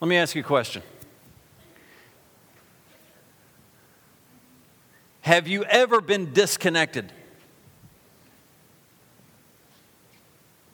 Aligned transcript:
Let 0.00 0.08
me 0.08 0.16
ask 0.16 0.34
you 0.34 0.42
a 0.42 0.44
question. 0.44 0.82
Have 5.22 5.48
you 5.48 5.64
ever 5.64 6.00
been 6.00 6.32
disconnected? 6.32 7.12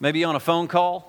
Maybe 0.01 0.25
on 0.25 0.35
a 0.35 0.41
phone 0.41 0.67
call? 0.67 1.09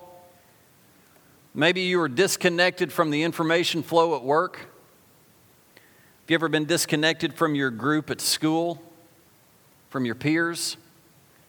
Maybe 1.54 1.82
you 1.82 1.98
were 1.98 2.08
disconnected 2.08 2.92
from 2.92 3.10
the 3.10 3.24
information 3.24 3.82
flow 3.82 4.16
at 4.16 4.22
work? 4.22 4.56
Have 4.56 6.30
you 6.30 6.34
ever 6.36 6.48
been 6.48 6.64
disconnected 6.64 7.34
from 7.34 7.54
your 7.54 7.70
group 7.70 8.10
at 8.10 8.20
school? 8.20 8.80
From 9.90 10.04
your 10.04 10.14
peers? 10.14 10.74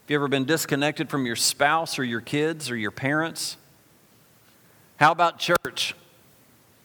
Have 0.02 0.10
you 0.10 0.16
ever 0.16 0.28
been 0.28 0.44
disconnected 0.44 1.08
from 1.08 1.26
your 1.26 1.36
spouse 1.36 1.98
or 1.98 2.04
your 2.04 2.20
kids 2.20 2.70
or 2.70 2.76
your 2.76 2.90
parents? 2.90 3.56
How 4.96 5.12
about 5.12 5.38
church? 5.38 5.94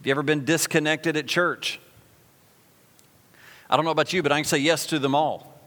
Have 0.02 0.08
you 0.08 0.12
ever 0.14 0.24
been 0.24 0.46
disconnected 0.46 1.16
at 1.16 1.28
church? 1.28 1.80
I 3.70 3.76
don't 3.76 3.86
know 3.86 3.92
about 3.92 4.12
you, 4.12 4.24
but 4.24 4.32
I 4.32 4.38
can 4.40 4.46
say 4.46 4.58
yes 4.58 4.88
to 4.88 4.98
them 4.98 5.14
all. 5.14 5.62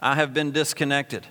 I 0.00 0.14
have 0.14 0.32
been 0.32 0.50
disconnected. 0.50 1.26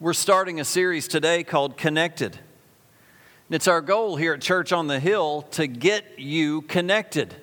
We're 0.00 0.14
starting 0.14 0.58
a 0.58 0.64
series 0.64 1.06
today 1.06 1.44
called 1.44 1.76
Connected. 1.76 2.36
And 2.36 3.56
it's 3.56 3.68
our 3.68 3.82
goal 3.82 4.16
here 4.16 4.32
at 4.32 4.40
Church 4.40 4.72
on 4.72 4.86
the 4.86 4.98
Hill 4.98 5.42
to 5.50 5.66
get 5.66 6.18
you 6.18 6.62
connected. 6.62 7.34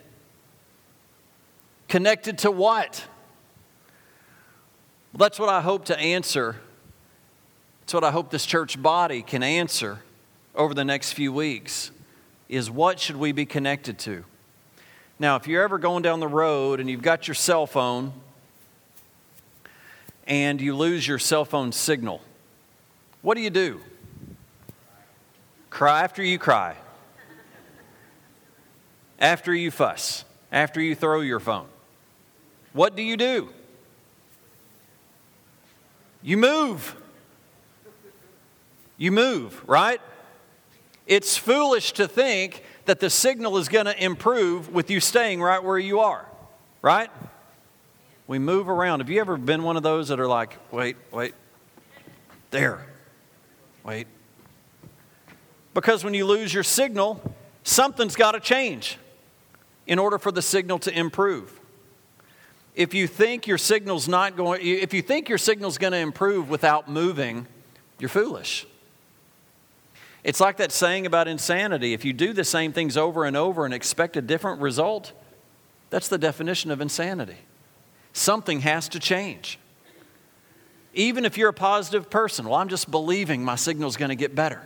Connected 1.87 2.39
to 2.39 2.49
what? 2.49 3.05
Well, 5.13 5.19
that's 5.19 5.37
what 5.37 5.49
I 5.49 5.61
hope 5.61 5.85
to 5.85 5.99
answer. 5.99 6.55
That's 7.81 7.93
what 7.93 8.03
I 8.03 8.09
hope 8.09 8.31
this 8.31 8.47
church 8.47 8.81
body 8.81 9.21
can 9.21 9.43
answer 9.43 9.99
over 10.55 10.73
the 10.73 10.85
next 10.85 11.13
few 11.13 11.31
weeks 11.31 11.91
is 12.49 12.71
what 12.71 12.99
should 12.99 13.17
we 13.17 13.31
be 13.31 13.45
connected 13.45 13.99
to? 13.99 14.23
Now, 15.19 15.35
if 15.35 15.47
you're 15.47 15.63
ever 15.63 15.77
going 15.77 16.03
down 16.03 16.19
the 16.19 16.27
road 16.27 16.79
and 16.79 16.89
you've 16.89 17.01
got 17.01 17.27
your 17.27 17.35
cell 17.35 17.65
phone 17.65 18.13
and 20.25 20.61
you 20.61 20.75
lose 20.75 21.07
your 21.07 21.19
cell 21.19 21.45
phone 21.45 21.71
signal, 21.71 22.21
what 23.21 23.35
do 23.35 23.41
you 23.41 23.49
do? 23.49 23.81
Cry 25.69 26.03
after 26.03 26.23
you 26.23 26.39
cry, 26.39 26.75
after 29.19 29.53
you 29.53 29.71
fuss, 29.71 30.23
after 30.51 30.81
you 30.81 30.95
throw 30.95 31.21
your 31.21 31.39
phone. 31.39 31.67
What 32.73 32.95
do 32.95 33.01
you 33.01 33.17
do? 33.17 33.49
You 36.21 36.37
move. 36.37 36.95
You 38.97 39.11
move, 39.11 39.63
right? 39.67 40.01
It's 41.07 41.37
foolish 41.37 41.93
to 41.93 42.07
think 42.07 42.63
that 42.85 42.99
the 42.99 43.09
signal 43.09 43.57
is 43.57 43.69
going 43.69 43.85
to 43.85 44.03
improve 44.03 44.73
with 44.73 44.91
you 44.91 44.99
staying 44.99 45.41
right 45.41 45.63
where 45.63 45.79
you 45.79 46.01
are, 46.01 46.25
right? 46.81 47.09
We 48.27 48.39
move 48.39 48.67
around. 48.67 48.99
Have 48.99 49.09
you 49.09 49.21
ever 49.21 49.37
been 49.37 49.63
one 49.63 49.77
of 49.77 49.83
those 49.83 50.09
that 50.09 50.19
are 50.19 50.27
like, 50.27 50.57
wait, 50.71 50.97
wait, 51.11 51.33
there, 52.51 52.85
wait? 53.85 54.07
Because 55.73 56.03
when 56.03 56.13
you 56.13 56.25
lose 56.25 56.53
your 56.53 56.63
signal, 56.63 57.21
something's 57.63 58.17
got 58.17 58.33
to 58.33 58.41
change 58.41 58.97
in 59.85 59.99
order 59.99 60.17
for 60.17 60.31
the 60.31 60.41
signal 60.41 60.79
to 60.79 60.97
improve. 60.97 61.57
If 62.75 62.93
you 62.93 63.07
think 63.07 63.47
your 63.47 63.57
signal's 63.57 64.09
not 64.09 64.35
going, 64.35 64.61
if 64.61 64.93
you 64.93 65.01
think 65.01 65.29
your 65.29 65.37
signal's 65.37 65.77
going 65.77 65.93
to 65.93 65.99
improve 65.99 66.49
without 66.49 66.89
moving, 66.89 67.47
you're 67.97 68.09
foolish. 68.09 68.67
It's 70.27 70.41
like 70.41 70.57
that 70.57 70.73
saying 70.73 71.05
about 71.05 71.29
insanity. 71.29 71.93
If 71.93 72.03
you 72.03 72.11
do 72.11 72.33
the 72.33 72.43
same 72.43 72.73
things 72.73 72.97
over 72.97 73.23
and 73.23 73.37
over 73.37 73.63
and 73.63 73.73
expect 73.73 74.17
a 74.17 74.21
different 74.21 74.59
result, 74.59 75.13
that's 75.89 76.09
the 76.09 76.17
definition 76.17 76.69
of 76.69 76.81
insanity. 76.81 77.37
Something 78.11 78.59
has 78.59 78.89
to 78.89 78.99
change. 78.99 79.57
Even 80.93 81.23
if 81.23 81.37
you're 81.37 81.47
a 81.47 81.53
positive 81.53 82.09
person, 82.09 82.45
well, 82.45 82.59
I'm 82.59 82.67
just 82.67 82.91
believing 82.91 83.41
my 83.41 83.55
signal's 83.55 83.95
going 83.95 84.09
to 84.09 84.17
get 84.17 84.35
better. 84.35 84.61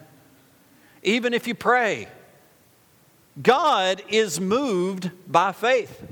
Even 1.04 1.32
if 1.32 1.46
you 1.46 1.54
pray, 1.54 2.08
God 3.40 4.02
is 4.10 4.42
moved 4.42 5.12
by 5.28 5.52
faith. 5.52 6.04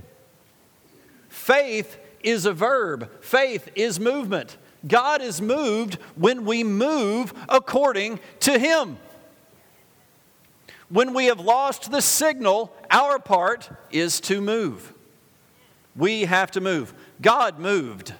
Faith 1.28 1.97
is 2.22 2.46
a 2.46 2.53
verb, 2.53 3.09
faith 3.19 3.68
is 3.73 4.00
movement. 4.00 4.57
God 4.88 5.23
is 5.23 5.41
moved 5.41 5.96
when 6.16 6.46
we 6.46 6.63
move 6.63 7.34
according 7.50 8.19
to 8.41 8.59
Him. 8.59 9.00
When 10.89 11.13
we 11.13 11.25
have 11.25 11.39
lost 11.39 11.91
the 11.91 12.01
signal, 12.01 12.73
our 12.89 13.19
part 13.19 13.69
is 13.91 14.19
to 14.22 14.41
move. 14.41 14.94
We 15.95 16.25
have 16.25 16.51
to 16.51 16.61
move. 16.61 16.94
God 17.22 17.59
moved. 17.59 18.13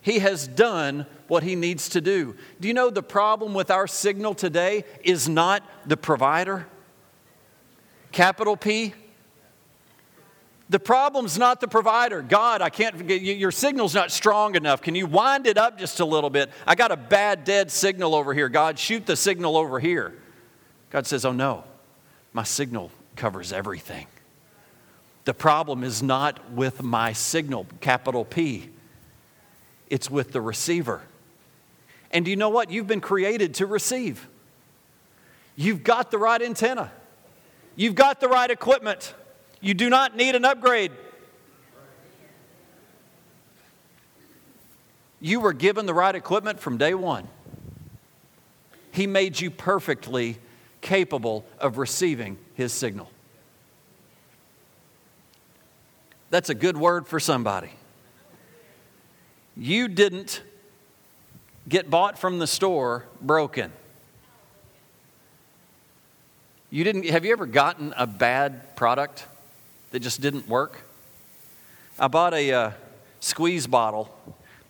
He 0.00 0.20
has 0.20 0.46
done 0.46 1.06
what 1.26 1.42
he 1.42 1.56
needs 1.56 1.88
to 1.90 2.00
do. 2.00 2.36
Do 2.60 2.68
you 2.68 2.74
know 2.74 2.90
the 2.90 3.02
problem 3.02 3.52
with 3.52 3.70
our 3.70 3.86
signal 3.86 4.34
today 4.34 4.84
is 5.02 5.28
not 5.28 5.62
the 5.86 5.96
provider? 5.96 6.66
Capital 8.12 8.56
P. 8.56 8.94
The 10.70 10.78
problem's 10.78 11.38
not 11.38 11.60
the 11.60 11.68
provider. 11.68 12.22
God, 12.22 12.62
I 12.62 12.68
can't 12.68 13.08
your 13.08 13.50
signal's 13.50 13.94
not 13.94 14.12
strong 14.12 14.54
enough. 14.54 14.82
Can 14.82 14.94
you 14.94 15.06
wind 15.06 15.46
it 15.46 15.56
up 15.56 15.78
just 15.78 15.98
a 16.00 16.04
little 16.04 16.30
bit? 16.30 16.50
I 16.66 16.74
got 16.74 16.92
a 16.92 16.96
bad 16.96 17.44
dead 17.44 17.70
signal 17.70 18.14
over 18.14 18.34
here. 18.34 18.48
God, 18.48 18.78
shoot 18.78 19.06
the 19.06 19.16
signal 19.16 19.56
over 19.56 19.80
here. 19.80 20.14
God 20.90 21.06
says, 21.06 21.24
Oh 21.24 21.32
no, 21.32 21.64
my 22.32 22.44
signal 22.44 22.90
covers 23.16 23.52
everything. 23.52 24.06
The 25.24 25.34
problem 25.34 25.84
is 25.84 26.02
not 26.02 26.52
with 26.52 26.82
my 26.82 27.12
signal, 27.12 27.66
capital 27.80 28.24
P, 28.24 28.70
it's 29.88 30.10
with 30.10 30.32
the 30.32 30.40
receiver. 30.40 31.02
And 32.10 32.24
do 32.24 32.30
you 32.30 32.36
know 32.36 32.48
what? 32.48 32.70
You've 32.70 32.86
been 32.86 33.02
created 33.02 33.54
to 33.54 33.66
receive. 33.66 34.26
You've 35.56 35.84
got 35.84 36.10
the 36.10 36.18
right 36.18 36.40
antenna, 36.40 36.90
you've 37.76 37.94
got 37.94 38.20
the 38.20 38.28
right 38.28 38.50
equipment. 38.50 39.14
You 39.60 39.74
do 39.74 39.90
not 39.90 40.16
need 40.16 40.36
an 40.36 40.44
upgrade. 40.44 40.92
You 45.20 45.40
were 45.40 45.52
given 45.52 45.84
the 45.84 45.94
right 45.94 46.14
equipment 46.14 46.60
from 46.60 46.78
day 46.78 46.94
one. 46.94 47.26
He 48.92 49.08
made 49.08 49.40
you 49.40 49.50
perfectly 49.50 50.38
capable 50.80 51.44
of 51.58 51.78
receiving 51.78 52.38
his 52.54 52.72
signal. 52.72 53.10
That's 56.30 56.50
a 56.50 56.54
good 56.54 56.76
word 56.76 57.06
for 57.06 57.18
somebody. 57.18 57.70
You 59.56 59.88
didn't 59.88 60.42
get 61.68 61.90
bought 61.90 62.18
from 62.18 62.38
the 62.38 62.46
store 62.46 63.04
broken. 63.20 63.72
You 66.70 66.84
didn't 66.84 67.06
have 67.06 67.24
you 67.24 67.32
ever 67.32 67.46
gotten 67.46 67.94
a 67.96 68.06
bad 68.06 68.76
product 68.76 69.26
that 69.90 70.00
just 70.00 70.20
didn't 70.20 70.48
work? 70.48 70.82
I 71.98 72.08
bought 72.08 72.34
a 72.34 72.52
uh, 72.52 72.70
squeeze 73.20 73.66
bottle. 73.66 74.14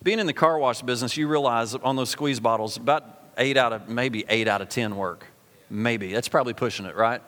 Being 0.03 0.21
in 0.21 0.27
the 0.27 0.33
car 0.33 0.59
wash 0.59 0.81
business, 0.81 1.17
you 1.17 1.27
realize 1.27 1.75
on 1.75 1.97
those 1.97 2.09
squeeze 2.09 2.39
bottles, 2.39 2.77
about 2.77 3.05
eight 3.37 3.57
out 3.57 3.73
of 3.73 3.89
maybe 3.89 4.25
eight 4.29 4.47
out 4.47 4.63
of 4.63 4.69
ten 4.69 4.97
work. 4.97 5.27
Maybe. 5.71 6.13
That's 6.13 6.29
probably 6.29 6.55
pushing 6.55 6.87
it, 6.87 6.97
right? 6.97 7.23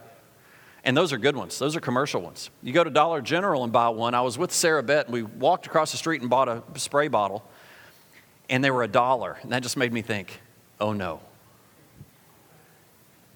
And 0.82 0.96
those 0.96 1.12
are 1.12 1.18
good 1.18 1.36
ones. 1.36 1.58
Those 1.58 1.76
are 1.76 1.80
commercial 1.80 2.22
ones. 2.22 2.50
You 2.62 2.72
go 2.72 2.82
to 2.82 2.90
Dollar 2.90 3.20
General 3.20 3.64
and 3.64 3.72
buy 3.72 3.90
one. 3.90 4.14
I 4.14 4.22
was 4.22 4.38
with 4.38 4.50
Sarah 4.50 4.82
Bett, 4.82 5.06
and 5.06 5.12
we 5.12 5.22
walked 5.22 5.66
across 5.66 5.92
the 5.92 5.98
street 5.98 6.22
and 6.22 6.30
bought 6.30 6.48
a 6.48 6.62
spray 6.76 7.08
bottle, 7.08 7.44
and 8.48 8.64
they 8.64 8.70
were 8.70 8.82
a 8.82 8.88
dollar. 8.88 9.38
And 9.42 9.52
that 9.52 9.62
just 9.62 9.76
made 9.76 9.92
me 9.92 10.00
think, 10.00 10.40
oh 10.80 10.92
no. 10.92 11.20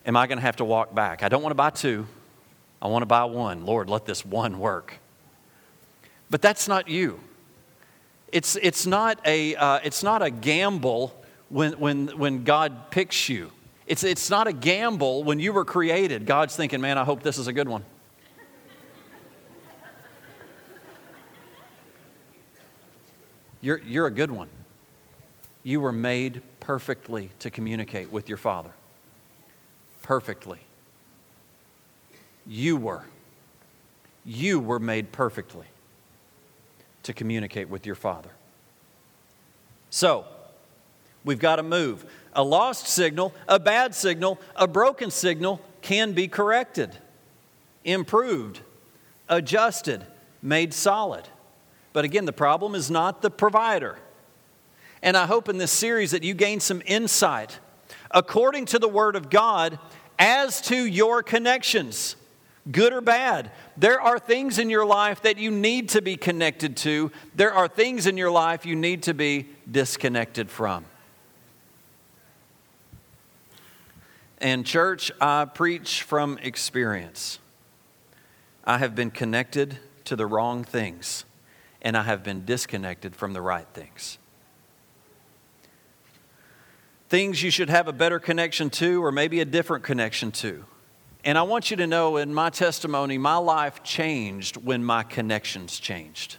Am 0.07 0.17
I 0.17 0.27
going 0.27 0.39
to 0.39 0.43
have 0.43 0.57
to 0.57 0.65
walk 0.65 0.95
back? 0.95 1.23
I 1.23 1.29
don't 1.29 1.43
want 1.43 1.51
to 1.51 1.57
buy 1.57 1.71
two. 1.71 2.07
I 2.81 2.89
want 2.89 3.03
to 3.03 3.07
buy 3.07 3.25
one. 3.25 3.65
Lord, 3.65 3.89
let 3.89 4.05
this 4.05 4.25
one 4.25 4.59
work. 4.59 4.95
But 6.31 6.43
that's 6.43 6.69
not 6.69 6.89
you. 6.89 7.21
It's, 8.33 8.57
it's, 8.57 8.87
not, 8.87 9.21
a, 9.25 9.55
uh, 9.55 9.81
it's 9.85 10.03
not 10.03 10.21
a 10.21 10.31
gamble 10.31 11.15
when, 11.49 11.75
when, 11.75 12.09
when 12.19 12.45
God 12.45 12.91
picks 12.91 13.29
you. 13.29 13.51
It's, 13.87 14.03
it's 14.03 14.31
not 14.31 14.47
a 14.47 14.53
gamble 14.53 15.25
when 15.25 15.39
you 15.39 15.53
were 15.53 15.65
created. 15.65 16.25
God's 16.27 16.57
thinking, 16.57 16.81
man, 16.81 16.97
I 16.97 17.05
hope 17.05 17.23
this 17.23 17.39
is 17.39 17.47
a 17.47 17.53
good 17.53 17.69
one. 17.69 17.85
You're, 23.61 23.79
you're 23.79 24.07
a 24.07 24.11
good 24.11 24.31
one. 24.31 24.49
You 25.63 25.81
were 25.81 25.93
made 25.93 26.43
perfectly 26.61 27.31
to 27.39 27.51
communicate 27.51 28.13
with 28.13 28.29
your 28.29 28.37
Father. 28.37 28.71
Perfectly. 30.03 30.61
You 32.47 32.77
were. 32.77 33.05
You 34.25 34.61
were 34.61 34.79
made 34.79 35.13
perfectly 35.13 35.67
to 37.05 37.15
communicate 37.15 37.71
with 37.71 37.87
your 37.87 37.95
Father. 37.95 38.31
So, 39.89 40.27
we've 41.25 41.39
got 41.39 41.57
to 41.57 41.63
move. 41.63 42.05
A 42.33 42.43
lost 42.43 42.87
signal, 42.89 43.33
a 43.49 43.59
bad 43.59 43.95
signal, 43.95 44.41
a 44.57 44.67
broken 44.67 45.11
signal 45.11 45.61
can 45.83 46.13
be 46.13 46.29
corrected. 46.29 46.97
improved, 47.85 48.61
adjusted, 49.29 50.05
made 50.43 50.75
solid. 50.75 51.29
But 51.93 52.05
again, 52.05 52.25
the 52.25 52.33
problem 52.33 52.75
is 52.75 52.91
not 52.91 53.23
the 53.23 53.31
provider. 53.31 53.99
And 55.03 55.17
I 55.17 55.27
hope 55.27 55.49
in 55.49 55.59
this 55.59 55.71
series 55.71 56.11
that 56.13 56.23
you 56.23 56.35
gain 56.35 56.61
some 56.61 56.83
insight 56.87 57.59
according 58.11 58.67
to 58.67 58.79
the 58.79 58.89
Word 58.89 59.17
of 59.17 59.29
God 59.29 59.79
as 60.19 60.61
to 60.63 60.77
your 60.77 61.23
connections, 61.23 62.17
good 62.71 62.93
or 62.93 63.01
bad. 63.01 63.51
There 63.77 64.01
are 64.01 64.19
things 64.19 64.59
in 64.59 64.71
your 64.71 64.87
life 64.87 65.23
that 65.23 65.37
you 65.37 65.51
need 65.51 65.91
to 65.91 66.01
be 66.01 66.17
connected 66.17 66.77
to, 66.79 67.11
there 67.35 67.53
are 67.53 67.69
things 67.69 68.07
in 68.07 68.17
your 68.17 68.31
life 68.31 68.65
you 68.65 68.77
need 68.77 69.03
to 69.05 69.15
be 69.15 69.49
disconnected 69.71 70.51
from. 70.51 70.85
And, 74.45 74.67
church, 74.67 75.11
I 75.23 75.47
preach 75.47 76.03
from 76.03 76.37
experience. 76.43 77.39
I 78.63 78.77
have 78.77 78.95
been 78.95 79.11
connected 79.11 79.79
to 80.05 80.17
the 80.17 80.27
wrong 80.27 80.65
things, 80.65 81.25
and 81.81 81.97
I 81.97 82.03
have 82.03 82.23
been 82.23 82.45
disconnected 82.45 83.17
from 83.17 83.33
the 83.33 83.41
right 83.41 83.67
things. 83.73 84.19
Things 87.09 87.43
you 87.43 87.51
should 87.51 87.71
have 87.71 87.89
a 87.89 87.93
better 87.95 88.19
connection 88.19 88.69
to, 88.69 89.03
or 89.03 89.11
maybe 89.11 89.41
a 89.41 89.47
different 89.47 89.83
connection 89.83 90.31
to. 90.33 90.67
And 91.25 91.39
I 91.39 91.43
want 91.45 91.71
you 91.71 91.79
to 91.79 91.87
know 91.87 92.19
in 92.19 92.35
my 92.35 92.51
testimony, 92.51 93.17
my 93.17 93.37
life 93.37 93.83
changed 93.83 94.59
when 94.59 94.85
my 94.85 95.05
connections 95.05 95.81
changed. 95.81 96.37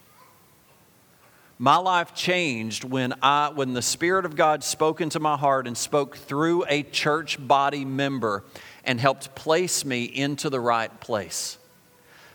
My 1.58 1.78
life 1.78 2.14
changed 2.14 2.84
when, 2.84 3.14
I, 3.22 3.50
when 3.50 3.74
the 3.74 3.82
Spirit 3.82 4.26
of 4.26 4.36
God 4.36 4.62
spoke 4.62 5.00
into 5.00 5.22
my 5.22 5.38
heart 5.38 5.68
and 5.68 5.78
spoke 5.78 6.18
through 6.18 6.66
a 6.68 6.84
church 6.84 7.38
body 7.40 7.86
member 7.86 8.44
and 8.84 9.00
helped 9.00 9.36
place 9.36 9.86
me 9.86 10.04
into 10.04 10.50
the 10.50 10.60
right 10.60 11.00
place. 11.00 11.58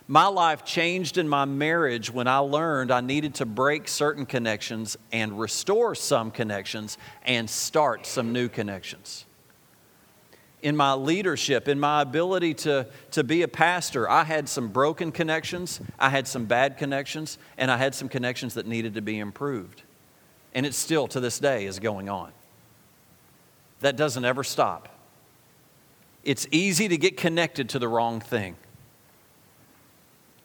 My 0.07 0.25
life 0.25 0.65
changed 0.65 1.19
in 1.19 1.29
my 1.29 1.45
marriage 1.45 2.11
when 2.11 2.27
I 2.27 2.39
learned 2.39 2.89
I 2.89 3.01
needed 3.01 3.35
to 3.35 3.45
break 3.45 3.87
certain 3.87 4.25
connections 4.25 4.97
and 5.11 5.39
restore 5.39 5.93
some 5.93 6.31
connections 6.31 6.97
and 7.23 7.47
start 7.47 8.07
some 8.07 8.33
new 8.33 8.49
connections 8.49 9.25
in 10.61 10.75
my 10.75 10.93
leadership, 10.93 11.67
in 11.67 11.79
my 11.79 12.01
ability 12.01 12.53
to, 12.53 12.87
to 13.11 13.23
be 13.23 13.41
a 13.41 13.47
pastor. 13.47 14.09
I 14.09 14.23
had 14.23 14.47
some 14.47 14.67
broken 14.69 15.11
connections, 15.11 15.81
I 15.99 16.09
had 16.09 16.27
some 16.27 16.45
bad 16.45 16.77
connections, 16.77 17.37
and 17.57 17.71
I 17.71 17.77
had 17.77 17.95
some 17.95 18.09
connections 18.09 18.53
that 18.53 18.67
needed 18.67 18.93
to 18.95 19.01
be 19.01 19.19
improved. 19.19 19.81
And 20.53 20.65
it 20.65 20.73
still, 20.73 21.07
to 21.09 21.19
this 21.19 21.39
day, 21.39 21.65
is 21.65 21.79
going 21.79 22.09
on. 22.09 22.31
That 23.79 23.95
doesn't 23.95 24.25
ever 24.25 24.43
stop. 24.43 24.89
It's 26.23 26.47
easy 26.51 26.87
to 26.87 26.97
get 26.97 27.17
connected 27.17 27.69
to 27.69 27.79
the 27.79 27.87
wrong 27.87 28.19
thing. 28.19 28.55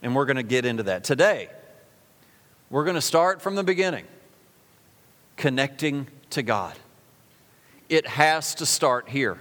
And 0.02 0.14
we're 0.14 0.24
going 0.24 0.36
to 0.36 0.42
get 0.42 0.64
into 0.64 0.84
that. 0.84 1.04
Today, 1.04 1.48
we're 2.70 2.84
going 2.84 2.94
to 2.94 3.02
start 3.02 3.42
from 3.42 3.54
the 3.54 3.64
beginning 3.64 4.06
connecting 5.36 6.06
to 6.30 6.42
God. 6.42 6.74
It 7.88 8.06
has 8.06 8.54
to 8.56 8.66
start 8.66 9.08
here. 9.08 9.38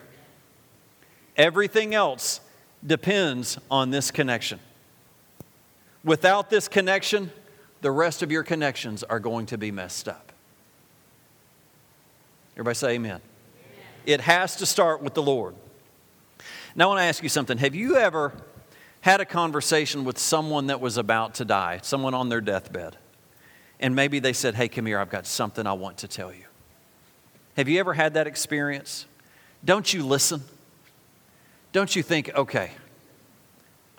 Everything 1.38 1.94
else 1.94 2.40
depends 2.86 3.58
on 3.70 3.90
this 3.90 4.12
connection. 4.12 4.60
Without 6.04 6.50
this 6.50 6.68
connection, 6.68 7.32
the 7.82 7.92
rest 7.92 8.22
of 8.22 8.32
your 8.32 8.44
connections 8.44 9.04
are 9.04 9.20
going 9.20 9.48
to 9.48 9.58
be 9.58 9.72
messed 9.72 10.08
up. 10.08 10.32
Everybody 12.54 12.76
say 12.76 12.90
amen. 12.92 13.12
amen. 13.12 13.22
It 14.06 14.22
has 14.22 14.56
to 14.58 14.66
start 14.66 15.02
with 15.02 15.14
the 15.14 15.24
Lord. 15.24 15.56
Now, 16.76 16.86
I 16.86 16.88
want 16.88 17.00
to 17.00 17.04
ask 17.04 17.24
you 17.24 17.30
something. 17.30 17.58
Have 17.58 17.76
you 17.76 17.98
ever 17.98 18.34
had 19.02 19.22
a 19.22 19.26
conversation 19.26 20.04
with 20.04 20.18
someone 20.18 20.68
that 20.68 20.82
was 20.82 20.98
about 20.98 21.36
to 21.36 21.46
die, 21.46 21.80
someone 21.84 22.14
on 22.14 22.30
their 22.30 22.42
deathbed, 22.42 22.98
and 23.80 23.96
maybe 23.96 24.20
they 24.20 24.34
said, 24.34 24.56
Hey, 24.56 24.68
come 24.68 24.86
here, 24.86 25.00
I've 25.00 25.10
got 25.10 25.26
something 25.26 25.68
I 25.68 25.74
want 25.74 25.98
to 26.00 26.08
tell 26.08 26.34
you? 26.34 26.46
Have 27.56 27.70
you 27.70 27.80
ever 27.80 27.94
had 27.94 28.16
that 28.16 28.28
experience? 28.28 29.06
Don't 29.64 29.94
you 29.94 30.06
listen? 30.06 30.44
Don't 31.76 31.94
you 31.94 32.04
think, 32.04 32.34
okay, 32.34 32.72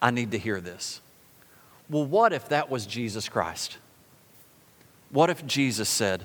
I 0.00 0.10
need 0.10 0.30
to 0.30 0.38
hear 0.38 0.62
this? 0.62 1.02
Well, 1.90 2.06
what 2.06 2.32
if 2.32 2.48
that 2.48 2.70
was 2.70 2.86
Jesus 2.86 3.28
Christ? 3.28 3.76
What 5.10 5.28
if 5.28 5.46
Jesus 5.46 5.86
said, 5.86 6.24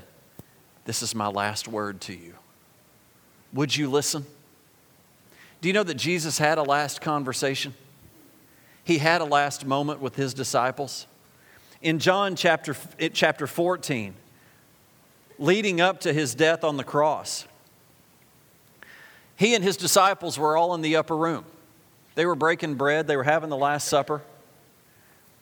This 0.85 1.01
is 1.01 1.13
my 1.13 1.27
last 1.27 1.67
word 1.67 1.99
to 2.01 2.13
you? 2.13 2.35
Would 3.51 3.75
you 3.75 3.89
listen? 3.89 4.25
Do 5.59 5.67
you 5.67 5.73
know 5.73 5.83
that 5.83 5.95
Jesus 5.95 6.37
had 6.37 6.57
a 6.57 6.63
last 6.63 7.01
conversation? 7.01 7.73
He 8.85 8.99
had 8.99 9.19
a 9.19 9.25
last 9.25 9.65
moment 9.65 9.99
with 9.99 10.15
his 10.15 10.33
disciples. 10.33 11.05
In 11.81 11.99
John 11.99 12.37
chapter, 12.37 12.77
chapter 13.11 13.45
14, 13.45 14.13
leading 15.37 15.81
up 15.81 15.99
to 15.99 16.13
his 16.13 16.33
death 16.33 16.63
on 16.63 16.77
the 16.77 16.85
cross, 16.85 17.45
he 19.41 19.55
and 19.55 19.63
his 19.63 19.75
disciples 19.75 20.37
were 20.37 20.55
all 20.55 20.75
in 20.75 20.81
the 20.81 20.97
upper 20.97 21.17
room. 21.17 21.43
They 22.13 22.27
were 22.27 22.35
breaking 22.35 22.75
bread, 22.75 23.07
they 23.07 23.17
were 23.17 23.23
having 23.23 23.49
the 23.49 23.57
Last 23.57 23.87
Supper, 23.87 24.21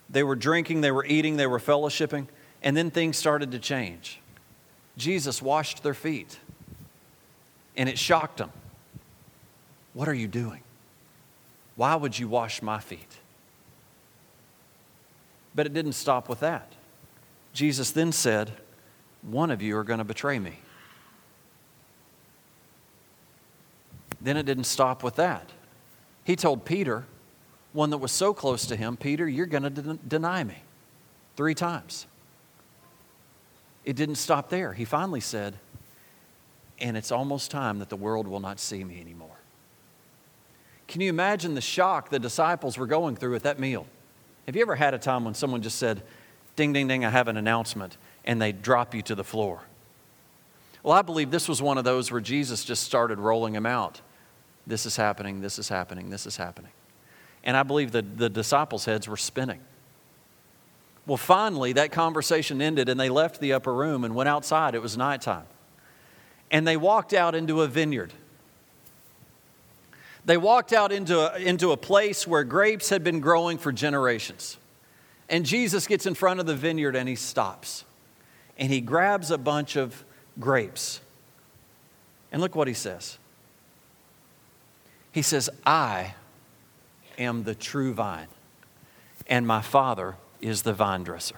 they 0.09 0.23
were 0.23 0.37
drinking, 0.37 0.79
they 0.79 0.91
were 0.91 1.05
eating, 1.05 1.35
they 1.35 1.47
were 1.47 1.59
fellowshipping, 1.59 2.27
and 2.63 2.77
then 2.77 2.91
things 2.91 3.17
started 3.17 3.51
to 3.51 3.59
change. 3.59 4.21
Jesus 4.95 5.41
washed 5.41 5.83
their 5.83 5.93
feet, 5.93 6.39
and 7.75 7.89
it 7.89 7.99
shocked 7.99 8.37
them. 8.37 8.53
What 9.93 10.07
are 10.07 10.13
you 10.13 10.29
doing? 10.29 10.61
Why 11.75 11.97
would 11.97 12.17
you 12.17 12.29
wash 12.29 12.61
my 12.61 12.79
feet? 12.79 13.17
But 15.53 15.65
it 15.65 15.73
didn't 15.73 15.91
stop 15.91 16.29
with 16.29 16.39
that. 16.39 16.71
Jesus 17.51 17.91
then 17.91 18.13
said, 18.13 18.53
One 19.23 19.51
of 19.51 19.61
you 19.61 19.75
are 19.75 19.83
going 19.83 19.97
to 19.97 20.05
betray 20.05 20.39
me. 20.39 20.59
Then 24.21 24.37
it 24.37 24.45
didn't 24.45 24.65
stop 24.65 25.03
with 25.03 25.15
that. 25.15 25.49
He 26.23 26.35
told 26.35 26.65
Peter, 26.65 27.05
one 27.73 27.89
that 27.91 27.97
was 27.97 28.11
so 28.11 28.33
close 28.33 28.65
to 28.67 28.75
him, 28.75 28.97
Peter, 28.97 29.27
you're 29.27 29.45
going 29.45 29.63
to 29.63 29.69
de- 29.69 29.99
deny 30.07 30.43
me 30.43 30.57
three 31.35 31.55
times. 31.55 32.05
It 33.85 33.95
didn't 33.95 34.15
stop 34.15 34.49
there. 34.49 34.73
He 34.73 34.85
finally 34.85 35.21
said, 35.21 35.55
and 36.79 36.97
it's 36.97 37.11
almost 37.11 37.51
time 37.51 37.79
that 37.79 37.89
the 37.89 37.95
world 37.95 38.27
will 38.27 38.39
not 38.39 38.59
see 38.59 38.83
me 38.83 38.99
anymore. 39.01 39.29
Can 40.87 41.01
you 41.01 41.09
imagine 41.09 41.55
the 41.55 41.61
shock 41.61 42.09
the 42.09 42.19
disciples 42.19 42.77
were 42.77 42.87
going 42.87 43.15
through 43.15 43.35
at 43.35 43.43
that 43.43 43.59
meal? 43.59 43.85
Have 44.45 44.55
you 44.55 44.61
ever 44.61 44.75
had 44.75 44.93
a 44.93 44.97
time 44.97 45.23
when 45.23 45.33
someone 45.33 45.61
just 45.61 45.77
said, 45.77 46.01
Ding, 46.55 46.73
ding, 46.73 46.87
ding, 46.87 47.05
I 47.05 47.09
have 47.09 47.27
an 47.27 47.37
announcement, 47.37 47.97
and 48.25 48.41
they 48.41 48.51
drop 48.51 48.93
you 48.93 49.01
to 49.03 49.15
the 49.15 49.23
floor? 49.23 49.61
Well, 50.83 50.93
I 50.93 51.01
believe 51.01 51.31
this 51.31 51.47
was 51.47 51.61
one 51.61 51.77
of 51.77 51.83
those 51.83 52.11
where 52.11 52.21
Jesus 52.21 52.65
just 52.65 52.83
started 52.83 53.19
rolling 53.19 53.53
them 53.53 53.65
out. 53.65 54.01
This 54.69 54.85
is 54.85 54.95
happening, 54.95 55.41
this 55.41 55.57
is 55.57 55.67
happening, 55.67 56.11
this 56.11 56.27
is 56.27 56.37
happening. 56.37 56.71
And 57.43 57.57
I 57.57 57.63
believe 57.63 57.91
that 57.93 58.19
the 58.19 58.29
disciples' 58.29 58.85
heads 58.85 59.07
were 59.07 59.17
spinning. 59.17 59.61
Well, 61.07 61.17
finally, 61.17 61.73
that 61.73 61.91
conversation 61.91 62.61
ended, 62.61 62.87
and 62.87 62.99
they 62.99 63.09
left 63.09 63.41
the 63.41 63.53
upper 63.53 63.73
room 63.73 64.03
and 64.03 64.13
went 64.13 64.29
outside. 64.29 64.75
It 64.75 64.81
was 64.83 64.95
nighttime. 64.95 65.47
And 66.51 66.67
they 66.67 66.77
walked 66.77 67.13
out 67.13 67.33
into 67.33 67.63
a 67.63 67.67
vineyard. 67.67 68.13
They 70.23 70.37
walked 70.37 70.71
out 70.71 70.91
into 70.91 71.19
a, 71.19 71.39
into 71.39 71.71
a 71.71 71.77
place 71.77 72.27
where 72.27 72.43
grapes 72.43 72.89
had 72.89 73.03
been 73.03 73.21
growing 73.21 73.57
for 73.57 73.71
generations. 73.71 74.57
And 75.29 75.47
Jesus 75.47 75.87
gets 75.87 76.05
in 76.05 76.13
front 76.13 76.39
of 76.39 76.45
the 76.45 76.55
vineyard 76.55 76.95
and 76.95 77.09
he 77.09 77.15
stops. 77.15 77.85
And 78.55 78.71
he 78.71 78.81
grabs 78.81 79.31
a 79.31 79.37
bunch 79.39 79.77
of 79.77 80.03
grapes. 80.39 81.01
And 82.31 82.39
look 82.39 82.55
what 82.55 82.67
he 82.67 82.75
says 82.75 83.17
he 85.11 85.21
says, 85.21 85.49
I 85.65 86.15
am 87.17 87.43
the 87.43 87.55
true 87.55 87.93
vine, 87.93 88.27
and 89.27 89.45
my 89.45 89.61
Father 89.61 90.15
is 90.41 90.61
the 90.61 90.73
vine 90.73 91.03
dresser. 91.03 91.37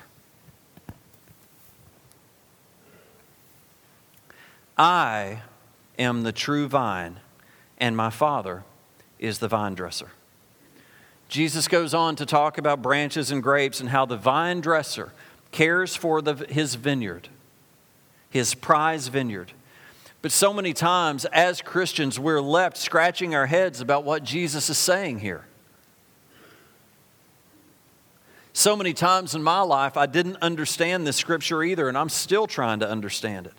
I 4.78 5.42
am 6.00 6.24
the 6.24 6.32
true 6.32 6.68
vine, 6.68 7.20
and 7.78 7.96
my 7.96 8.10
Father 8.10 8.63
is 9.20 9.40
the 9.40 9.48
vine 9.48 9.75
dresser. 9.75 10.12
Jesus 11.30 11.68
goes 11.68 11.94
on 11.94 12.16
to 12.18 12.25
talk 12.25 12.58
about 12.58 12.82
branches 12.82 13.32
and 13.32 13.42
grapes 13.42 13.80
and 13.80 13.90
how 13.90 14.06
the 14.06 14.18
vine 14.18 14.60
dresser 14.60 15.13
cares 15.51 15.96
for 15.96 16.22
the, 16.22 16.34
his 16.50 16.75
vineyard, 16.75 17.30
his 18.30 18.54
prize 18.54 19.08
vineyard. 19.08 19.54
But 20.22 20.32
so 20.32 20.54
many 20.54 20.74
times, 20.74 21.25
as 21.25 21.62
Christians, 21.62 22.20
we're 22.20 22.42
left 22.42 22.78
scratching 22.78 23.34
our 23.34 23.48
heads 23.48 23.82
about 23.82 24.04
what 24.04 24.24
Jesus 24.24 24.70
is 24.70 24.78
saying 24.78 25.20
here. 25.20 25.46
So 28.54 28.75
many 28.75 28.94
times 28.94 29.34
in 29.34 29.42
my 29.42 29.62
life, 29.62 29.98
I 29.98 30.06
didn't 30.06 30.38
understand 30.42 31.08
this 31.08 31.16
scripture 31.16 31.63
either, 31.63 31.88
and 31.88 31.98
I'm 31.98 32.10
still 32.10 32.48
trying 32.48 32.82
to 32.82 32.90
understand 32.90 33.48
it. 33.48 33.54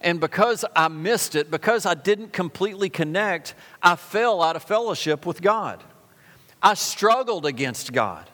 And 0.00 0.20
because 0.20 0.64
I 0.74 0.88
missed 0.88 1.34
it, 1.34 1.50
because 1.50 1.84
I 1.84 1.94
didn't 1.94 2.32
completely 2.32 2.88
connect, 2.88 3.54
I 3.82 3.96
fell 3.96 4.42
out 4.42 4.56
of 4.56 4.62
fellowship 4.62 5.26
with 5.26 5.42
God. 5.42 5.82
I 6.62 6.74
struggled 6.74 7.44
against 7.44 7.92
God. 7.92 8.30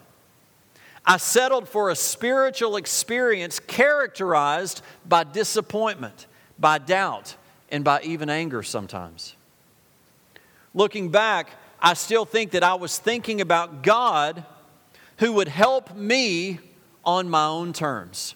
I 1.04 1.16
settled 1.16 1.68
for 1.68 1.90
a 1.90 1.96
spiritual 1.96 2.76
experience 2.76 3.58
characterized 3.58 4.82
by 5.08 5.24
disappointment, 5.24 6.26
by 6.58 6.78
doubt, 6.78 7.36
and 7.70 7.84
by 7.84 8.00
even 8.02 8.28
anger 8.28 8.62
sometimes. 8.62 9.34
Looking 10.74 11.10
back, 11.10 11.50
I 11.80 11.94
still 11.94 12.24
think 12.24 12.52
that 12.52 12.62
I 12.62 12.74
was 12.74 12.98
thinking 12.98 13.40
about 13.40 13.82
God 13.82 14.44
who 15.18 15.32
would 15.34 15.48
help 15.48 15.94
me 15.96 16.60
on 17.04 17.28
my 17.28 17.46
own 17.46 17.72
terms. 17.72 18.34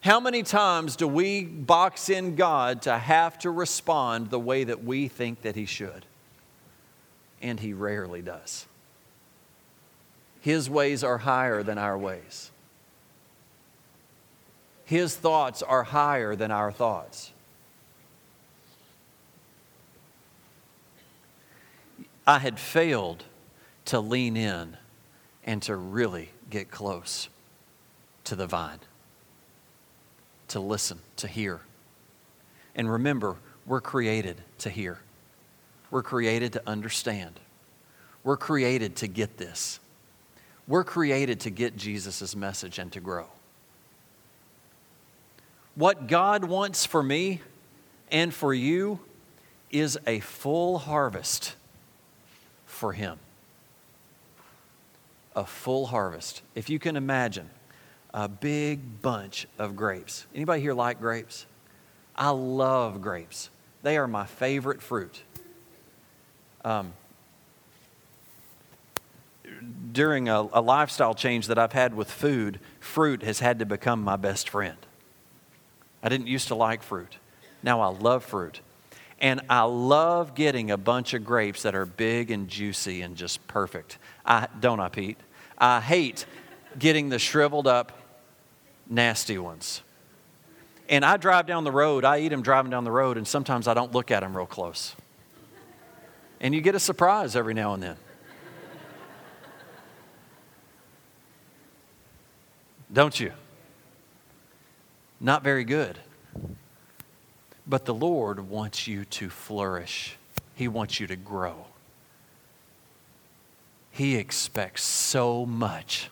How 0.00 0.18
many 0.18 0.42
times 0.42 0.96
do 0.96 1.06
we 1.06 1.44
box 1.44 2.08
in 2.08 2.34
God 2.34 2.82
to 2.82 2.96
have 2.96 3.38
to 3.40 3.50
respond 3.50 4.30
the 4.30 4.40
way 4.40 4.64
that 4.64 4.82
we 4.82 5.08
think 5.08 5.42
that 5.42 5.56
He 5.56 5.66
should? 5.66 6.06
And 7.42 7.60
He 7.60 7.72
rarely 7.74 8.22
does. 8.22 8.66
His 10.40 10.70
ways 10.70 11.04
are 11.04 11.18
higher 11.18 11.62
than 11.62 11.76
our 11.76 11.98
ways. 11.98 12.49
His 14.90 15.14
thoughts 15.14 15.62
are 15.62 15.84
higher 15.84 16.34
than 16.34 16.50
our 16.50 16.72
thoughts. 16.72 17.30
I 22.26 22.40
had 22.40 22.58
failed 22.58 23.22
to 23.84 24.00
lean 24.00 24.36
in 24.36 24.76
and 25.44 25.62
to 25.62 25.76
really 25.76 26.30
get 26.50 26.72
close 26.72 27.28
to 28.24 28.34
the 28.34 28.48
vine, 28.48 28.80
to 30.48 30.58
listen, 30.58 30.98
to 31.18 31.28
hear. 31.28 31.60
And 32.74 32.90
remember, 32.90 33.36
we're 33.66 33.80
created 33.80 34.42
to 34.58 34.70
hear, 34.70 34.98
we're 35.92 36.02
created 36.02 36.54
to 36.54 36.68
understand, 36.68 37.38
we're 38.24 38.36
created 38.36 38.96
to 38.96 39.06
get 39.06 39.36
this. 39.36 39.78
We're 40.66 40.82
created 40.82 41.38
to 41.40 41.50
get 41.50 41.76
Jesus' 41.76 42.34
message 42.34 42.80
and 42.80 42.90
to 42.90 43.00
grow. 43.00 43.26
What 45.80 46.08
God 46.08 46.44
wants 46.44 46.84
for 46.84 47.02
me 47.02 47.40
and 48.12 48.34
for 48.34 48.52
you 48.52 49.00
is 49.70 49.98
a 50.06 50.20
full 50.20 50.76
harvest 50.76 51.56
for 52.66 52.92
Him. 52.92 53.18
A 55.34 55.46
full 55.46 55.86
harvest. 55.86 56.42
If 56.54 56.68
you 56.68 56.78
can 56.78 56.96
imagine 56.96 57.48
a 58.12 58.28
big 58.28 59.00
bunch 59.00 59.46
of 59.58 59.74
grapes. 59.74 60.26
Anybody 60.34 60.60
here 60.60 60.74
like 60.74 61.00
grapes? 61.00 61.46
I 62.14 62.28
love 62.28 63.00
grapes. 63.00 63.48
They 63.82 63.96
are 63.96 64.06
my 64.06 64.26
favorite 64.26 64.82
fruit. 64.82 65.22
Um, 66.62 66.92
during 69.92 70.28
a, 70.28 70.46
a 70.52 70.60
lifestyle 70.60 71.14
change 71.14 71.46
that 71.46 71.58
I've 71.58 71.72
had 71.72 71.94
with 71.94 72.10
food, 72.10 72.60
fruit 72.80 73.22
has 73.22 73.40
had 73.40 73.58
to 73.60 73.64
become 73.64 74.04
my 74.04 74.16
best 74.16 74.50
friend. 74.50 74.76
I 76.02 76.08
didn't 76.08 76.26
used 76.26 76.48
to 76.48 76.54
like 76.54 76.82
fruit. 76.82 77.18
Now 77.62 77.80
I 77.80 77.88
love 77.88 78.24
fruit. 78.24 78.60
And 79.20 79.42
I 79.50 79.62
love 79.62 80.34
getting 80.34 80.70
a 80.70 80.78
bunch 80.78 81.12
of 81.12 81.24
grapes 81.24 81.62
that 81.62 81.74
are 81.74 81.84
big 81.84 82.30
and 82.30 82.48
juicy 82.48 83.02
and 83.02 83.16
just 83.16 83.46
perfect. 83.46 83.98
I 84.24 84.48
don't 84.60 84.80
I, 84.80 84.88
Pete? 84.88 85.18
I 85.58 85.80
hate 85.80 86.24
getting 86.78 87.10
the 87.10 87.18
shriveled 87.18 87.66
up, 87.66 87.92
nasty 88.88 89.36
ones. 89.36 89.82
And 90.88 91.04
I 91.04 91.18
drive 91.18 91.46
down 91.46 91.64
the 91.64 91.70
road, 91.70 92.04
I 92.04 92.20
eat 92.20 92.30
them 92.30 92.42
driving 92.42 92.70
down 92.70 92.84
the 92.84 92.90
road, 92.90 93.16
and 93.16 93.28
sometimes 93.28 93.68
I 93.68 93.74
don't 93.74 93.92
look 93.92 94.10
at 94.10 94.20
them 94.20 94.36
real 94.36 94.46
close. 94.46 94.96
And 96.40 96.54
you 96.54 96.62
get 96.62 96.74
a 96.74 96.80
surprise 96.80 97.36
every 97.36 97.54
now 97.54 97.74
and 97.74 97.82
then. 97.82 97.96
don't 102.92 103.20
you? 103.20 103.32
Not 105.20 105.44
very 105.44 105.64
good. 105.64 105.98
But 107.66 107.84
the 107.84 107.94
Lord 107.94 108.48
wants 108.48 108.88
you 108.88 109.04
to 109.04 109.28
flourish, 109.28 110.16
He 110.54 110.66
wants 110.66 110.98
you 110.98 111.06
to 111.06 111.16
grow. 111.16 111.66
He 113.90 114.16
expects 114.16 114.82
so 114.82 115.44
much, 115.44 116.10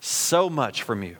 so 0.00 0.50
much 0.50 0.82
from 0.82 1.02
you. 1.02 1.16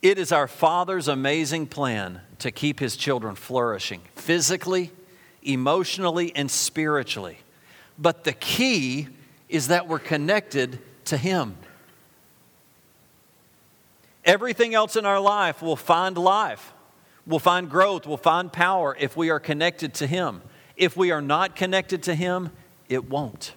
It 0.00 0.18
is 0.18 0.32
our 0.32 0.48
Father's 0.48 1.08
amazing 1.08 1.66
plan 1.66 2.22
to 2.38 2.50
keep 2.50 2.80
His 2.80 2.96
children 2.96 3.34
flourishing 3.34 4.00
physically, 4.14 4.90
emotionally, 5.42 6.34
and 6.34 6.50
spiritually. 6.50 7.38
But 7.98 8.24
the 8.24 8.32
key 8.32 9.08
is 9.50 9.68
that 9.68 9.86
we're 9.86 9.98
connected 9.98 10.78
to 11.06 11.18
Him. 11.18 11.56
Everything 14.24 14.74
else 14.74 14.96
in 14.96 15.06
our 15.06 15.20
life 15.20 15.62
will 15.62 15.76
find 15.76 16.16
life, 16.18 16.72
will 17.26 17.38
find 17.38 17.70
growth, 17.70 18.06
will 18.06 18.16
find 18.16 18.52
power 18.52 18.96
if 18.98 19.16
we 19.16 19.30
are 19.30 19.40
connected 19.40 19.94
to 19.94 20.06
Him. 20.06 20.42
If 20.76 20.96
we 20.96 21.10
are 21.10 21.22
not 21.22 21.56
connected 21.56 22.02
to 22.04 22.14
Him, 22.14 22.50
it 22.88 23.08
won't. 23.08 23.54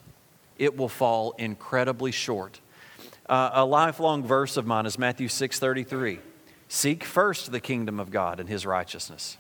It 0.58 0.77
will 0.77 0.89
fall 0.89 1.34
incredibly 1.38 2.12
short. 2.12 2.62
Uh, 3.27 3.51
a 3.53 3.65
lifelong 3.65 4.24
verse 4.24 4.58
of 4.58 4.65
mine 4.65 4.86
is 4.86 4.98
Matthew 5.00 5.27
6:33. 5.27 6.20
Seek 6.67 7.03
first 7.03 7.51
the 7.51 7.60
kingdom 7.60 8.00
of 8.00 8.10
God 8.10 8.39
and 8.39 8.50
his 8.50 8.65
righteousness, 8.65 9.38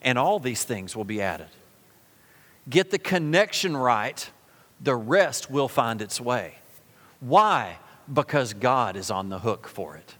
and 0.00 0.18
all 0.18 0.40
these 0.40 0.64
things 0.64 0.96
will 0.96 1.04
be 1.04 1.22
added. 1.22 1.48
Get 2.68 2.90
the 2.90 2.98
connection 2.98 3.76
right, 3.76 4.30
the 4.80 4.96
rest 4.96 5.50
will 5.50 5.68
find 5.68 6.02
its 6.02 6.20
way. 6.20 6.56
Why? 7.20 7.78
Because 8.12 8.52
God 8.52 8.96
is 8.96 9.10
on 9.10 9.28
the 9.28 9.38
hook 9.38 9.68
for 9.68 9.96
it. 9.96 10.16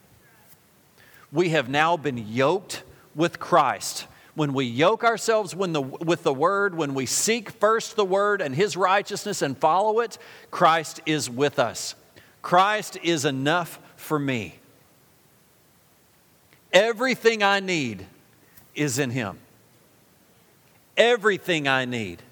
We 1.32 1.50
have 1.50 1.68
now 1.68 1.96
been 1.96 2.18
yoked 2.18 2.82
with 3.14 3.40
Christ. 3.40 4.06
When 4.34 4.52
we 4.52 4.64
yoke 4.64 5.04
ourselves 5.04 5.54
when 5.54 5.72
the, 5.72 5.82
with 5.82 6.22
the 6.22 6.32
Word, 6.32 6.74
when 6.74 6.94
we 6.94 7.06
seek 7.06 7.50
first 7.50 7.96
the 7.96 8.04
Word 8.04 8.40
and 8.40 8.54
His 8.54 8.76
righteousness 8.76 9.42
and 9.42 9.56
follow 9.56 10.00
it, 10.00 10.18
Christ 10.50 11.00
is 11.06 11.28
with 11.28 11.58
us. 11.58 11.94
Christ 12.40 12.98
is 13.02 13.24
enough 13.24 13.78
for 13.96 14.18
me. 14.18 14.56
Everything 16.72 17.42
I 17.42 17.60
need 17.60 18.06
is 18.74 18.98
in 18.98 19.10
Him. 19.10 19.38
Everything 20.96 21.68
I 21.68 21.84
need 21.84 22.22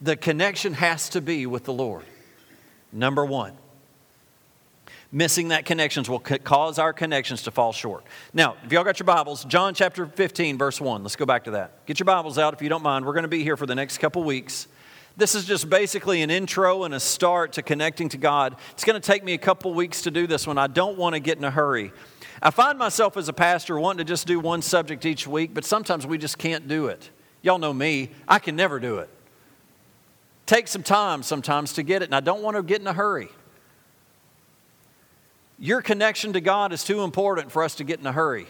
the 0.00 0.16
connection 0.16 0.74
has 0.74 1.08
to 1.10 1.20
be 1.20 1.46
with 1.46 1.64
the 1.64 1.72
Lord. 1.72 2.04
Number 2.92 3.24
one. 3.24 3.52
Missing 5.10 5.48
that 5.48 5.64
connections 5.64 6.10
will 6.10 6.20
cause 6.20 6.78
our 6.78 6.92
connections 6.92 7.42
to 7.44 7.50
fall 7.50 7.72
short. 7.72 8.04
Now, 8.34 8.56
if 8.64 8.72
y'all 8.72 8.84
got 8.84 8.98
your 8.98 9.06
Bibles, 9.06 9.44
John 9.46 9.72
chapter 9.72 10.06
15, 10.06 10.58
verse 10.58 10.80
1. 10.80 11.02
Let's 11.02 11.16
go 11.16 11.24
back 11.24 11.44
to 11.44 11.52
that. 11.52 11.86
Get 11.86 11.98
your 11.98 12.04
Bibles 12.04 12.36
out 12.36 12.52
if 12.52 12.60
you 12.60 12.68
don't 12.68 12.82
mind. 12.82 13.06
We're 13.06 13.14
going 13.14 13.22
to 13.22 13.28
be 13.28 13.42
here 13.42 13.56
for 13.56 13.64
the 13.64 13.74
next 13.74 13.98
couple 13.98 14.22
weeks. 14.22 14.68
This 15.16 15.34
is 15.34 15.46
just 15.46 15.70
basically 15.70 16.20
an 16.20 16.30
intro 16.30 16.84
and 16.84 16.92
a 16.92 17.00
start 17.00 17.54
to 17.54 17.62
connecting 17.62 18.10
to 18.10 18.18
God. 18.18 18.56
It's 18.72 18.84
going 18.84 19.00
to 19.00 19.06
take 19.06 19.24
me 19.24 19.32
a 19.32 19.38
couple 19.38 19.72
weeks 19.72 20.02
to 20.02 20.10
do 20.10 20.26
this 20.26 20.46
one. 20.46 20.58
I 20.58 20.66
don't 20.66 20.98
want 20.98 21.14
to 21.14 21.20
get 21.20 21.38
in 21.38 21.44
a 21.44 21.50
hurry. 21.50 21.90
I 22.42 22.50
find 22.50 22.78
myself 22.78 23.16
as 23.16 23.28
a 23.28 23.32
pastor 23.32 23.80
wanting 23.80 23.98
to 23.98 24.04
just 24.04 24.26
do 24.26 24.38
one 24.38 24.60
subject 24.60 25.06
each 25.06 25.26
week, 25.26 25.54
but 25.54 25.64
sometimes 25.64 26.06
we 26.06 26.18
just 26.18 26.36
can't 26.36 26.68
do 26.68 26.86
it. 26.88 27.08
Y'all 27.40 27.58
know 27.58 27.72
me, 27.72 28.10
I 28.28 28.38
can 28.38 28.56
never 28.56 28.78
do 28.78 28.98
it 28.98 29.08
Take 30.48 30.66
some 30.66 30.82
time 30.82 31.22
sometimes 31.22 31.74
to 31.74 31.82
get 31.82 32.00
it, 32.00 32.06
and 32.06 32.14
I 32.14 32.20
don't 32.20 32.40
want 32.40 32.56
to 32.56 32.62
get 32.62 32.80
in 32.80 32.86
a 32.86 32.92
hurry. 32.94 33.28
Your 35.58 35.82
connection 35.82 36.32
to 36.34 36.40
God 36.40 36.72
is 36.72 36.84
too 36.84 37.02
important 37.02 37.50
for 37.50 37.62
us 37.64 37.74
to 37.76 37.84
get 37.84 37.98
in 37.98 38.06
a 38.06 38.12
hurry. 38.12 38.46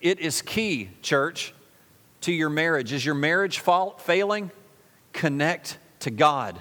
It 0.00 0.20
is 0.20 0.42
key, 0.42 0.90
church, 1.00 1.54
to 2.22 2.32
your 2.32 2.50
marriage. 2.50 2.92
Is 2.92 3.06
your 3.06 3.14
marriage 3.14 3.60
failing? 3.60 4.50
Connect 5.12 5.78
to 6.00 6.10
God. 6.10 6.58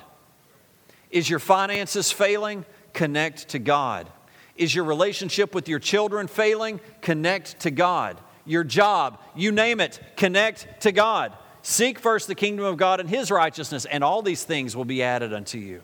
Is 1.10 1.30
your 1.30 1.40
finances 1.40 2.12
failing? 2.12 2.66
Connect 2.94 3.50
to 3.50 3.60
God. 3.60 4.10
Is 4.56 4.76
your 4.76 4.86
relationship 4.86 5.56
with 5.56 5.68
your 5.68 5.80
children 5.80 6.28
failing? 6.28 6.80
Connect 7.02 7.60
to 7.62 7.72
God. 7.72 8.20
Your 8.46 8.64
job, 8.64 9.20
you 9.36 9.52
name 9.52 9.80
it, 9.80 10.00
connect 10.16 10.82
to 10.82 10.92
God. 10.92 11.34
Seek 11.64 12.00
first 12.00 12.28
the 12.28 12.36
kingdom 12.36 12.66
of 12.66 12.78
God 12.78 13.00
and 13.00 13.10
his 13.10 13.30
righteousness, 13.30 13.86
and 13.86 14.04
all 14.04 14.22
these 14.22 14.44
things 14.44 14.76
will 14.76 14.86
be 14.86 15.04
added 15.04 15.34
unto 15.34 15.58
you. 15.58 15.82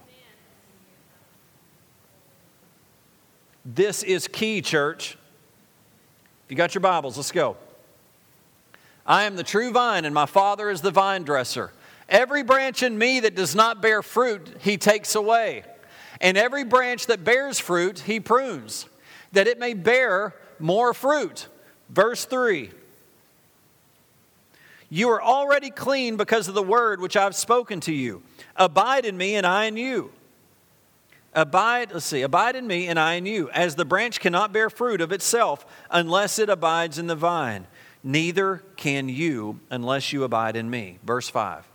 This 3.70 4.02
is 4.02 4.30
key, 4.30 4.62
church. 4.62 5.18
If 6.46 6.52
you 6.52 6.56
got 6.56 6.74
your 6.74 6.80
Bibles, 6.80 7.18
let's 7.18 7.34
go. 7.34 7.58
I 9.06 9.24
am 9.24 9.36
the 9.36 9.44
true 9.44 9.74
vine, 9.74 10.06
and 10.06 10.16
my 10.16 10.26
Father 10.26 10.70
is 10.70 10.80
the 10.80 10.90
vine 10.90 11.24
dresser. 11.24 11.74
Every 12.08 12.44
branch 12.44 12.82
in 12.82 12.98
me 12.98 13.20
that 13.20 13.36
does 13.36 13.56
not 13.56 13.82
bear 13.82 14.02
fruit, 14.02 14.56
he 14.62 14.78
takes 14.78 15.16
away. 15.16 15.66
And 16.22 16.38
every 16.38 16.64
branch 16.64 17.08
that 17.08 17.26
bears 17.26 17.60
fruit, 17.60 18.00
he 18.00 18.22
prunes, 18.22 18.86
that 19.34 19.48
it 19.48 19.60
may 19.60 19.74
bear 19.74 20.34
more 20.60 20.94
fruit. 20.94 21.50
Verse 21.90 22.24
3 22.24 22.70
You 24.90 25.10
are 25.10 25.22
already 25.22 25.72
clean 25.72 26.16
because 26.16 26.48
of 26.48 26.54
the 26.54 26.64
word 26.64 27.02
which 27.02 27.18
I've 27.18 27.36
spoken 27.36 27.82
to 27.82 27.94
you. 27.94 28.24
Abide 28.56 29.06
in 29.06 29.18
me, 29.18 29.36
and 29.36 29.46
I 29.46 29.66
in 29.66 29.76
you. 29.76 30.14
Abide, 31.34 31.92
let's 31.94 32.06
see, 32.06 32.22
abide 32.22 32.56
in 32.56 32.66
me, 32.66 32.88
and 32.88 33.00
I 33.00 33.14
in 33.14 33.26
you. 33.26 33.50
As 33.52 33.76
the 33.76 33.86
branch 33.86 34.20
cannot 34.20 34.54
bear 34.54 34.70
fruit 34.70 35.02
of 35.02 35.12
itself 35.12 35.66
unless 35.92 36.40
it 36.40 36.50
abides 36.50 36.98
in 36.98 37.08
the 37.08 37.16
vine, 37.16 37.68
neither 38.04 38.64
can 38.76 39.10
you 39.10 39.60
unless 39.70 40.12
you 40.14 40.24
abide 40.24 40.56
in 40.56 40.70
me. 40.70 41.00
Verse 41.04 41.30
5. 41.30 41.66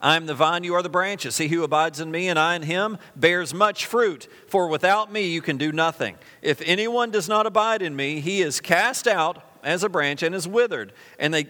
I 0.00 0.16
am 0.16 0.26
the 0.26 0.34
vine, 0.34 0.64
you 0.64 0.74
are 0.74 0.82
the 0.82 0.90
branches. 0.90 1.38
He 1.38 1.48
who 1.48 1.62
abides 1.62 1.98
in 1.98 2.10
me 2.10 2.28
and 2.28 2.38
I 2.38 2.56
in 2.56 2.62
him 2.62 2.98
bears 3.16 3.54
much 3.54 3.86
fruit, 3.86 4.28
for 4.48 4.68
without 4.68 5.10
me 5.10 5.28
you 5.28 5.40
can 5.40 5.56
do 5.56 5.72
nothing. 5.72 6.16
If 6.42 6.60
anyone 6.64 7.10
does 7.10 7.26
not 7.26 7.46
abide 7.46 7.80
in 7.80 7.96
me, 7.96 8.20
he 8.20 8.42
is 8.42 8.60
cast 8.60 9.08
out 9.08 9.42
as 9.62 9.82
a 9.82 9.88
branch 9.88 10.22
and 10.22 10.34
is 10.34 10.46
withered. 10.46 10.92
And 11.18 11.32
they 11.32 11.46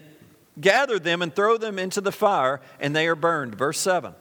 gather 0.59 0.99
them 0.99 1.21
and 1.21 1.35
throw 1.35 1.57
them 1.57 1.77
into 1.77 1.99
the 1.99 2.13
fire, 2.13 2.61
and 2.79 2.95
they 2.95 3.07
are 3.07 3.15
burned. 3.15 3.55
Verse 3.55 3.79
7 3.79 4.15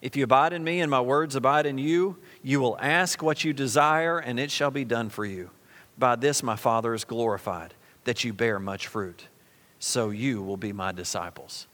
If 0.00 0.16
you 0.16 0.24
abide 0.24 0.52
in 0.52 0.62
me 0.62 0.80
and 0.80 0.90
my 0.90 1.00
words 1.00 1.34
abide 1.34 1.66
in 1.66 1.78
you, 1.78 2.18
you 2.42 2.60
will 2.60 2.78
ask 2.80 3.22
what 3.22 3.42
you 3.42 3.52
desire, 3.52 4.18
and 4.18 4.38
it 4.38 4.50
shall 4.50 4.70
be 4.70 4.84
done 4.84 5.08
for 5.08 5.24
you. 5.24 5.50
By 5.98 6.16
this 6.16 6.42
my 6.42 6.56
Father 6.56 6.94
is 6.94 7.04
glorified, 7.04 7.74
that 8.04 8.22
you 8.22 8.32
bear 8.32 8.58
much 8.60 8.86
fruit. 8.86 9.26
So 9.80 10.10
you 10.10 10.42
will 10.42 10.56
be 10.56 10.72
my 10.72 10.92
disciples. 10.92 11.66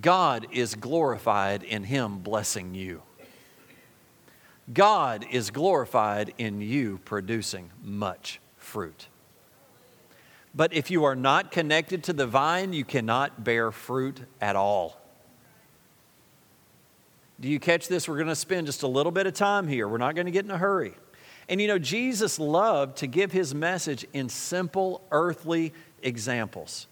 God 0.00 0.46
is 0.52 0.74
glorified 0.74 1.62
in 1.62 1.84
Him 1.84 2.18
blessing 2.18 2.74
you. 2.74 3.02
God 4.72 5.24
is 5.30 5.50
glorified 5.50 6.34
in 6.38 6.60
you 6.60 7.00
producing 7.04 7.70
much 7.82 8.38
fruit. 8.58 9.08
But 10.54 10.72
if 10.72 10.90
you 10.90 11.04
are 11.04 11.16
not 11.16 11.50
connected 11.50 12.04
to 12.04 12.12
the 12.12 12.26
vine, 12.26 12.72
you 12.72 12.84
cannot 12.84 13.44
bear 13.44 13.70
fruit 13.70 14.20
at 14.40 14.56
all. 14.56 15.00
Do 17.40 17.48
you 17.48 17.60
catch 17.60 17.88
this? 17.88 18.08
We're 18.08 18.16
going 18.16 18.28
to 18.28 18.34
spend 18.36 18.66
just 18.66 18.82
a 18.82 18.88
little 18.88 19.12
bit 19.12 19.26
of 19.26 19.34
time 19.34 19.68
here. 19.68 19.86
We're 19.86 19.98
not 19.98 20.14
going 20.14 20.26
to 20.26 20.32
get 20.32 20.44
in 20.44 20.50
a 20.50 20.58
hurry. 20.58 20.94
And 21.48 21.60
you 21.60 21.68
know, 21.68 21.78
Jesus 21.78 22.38
loved 22.38 22.98
to 22.98 23.06
give 23.06 23.32
his 23.32 23.54
message 23.54 24.06
in 24.12 24.28
simple 24.28 25.02
earthly 25.10 25.72
examples. 26.02 26.86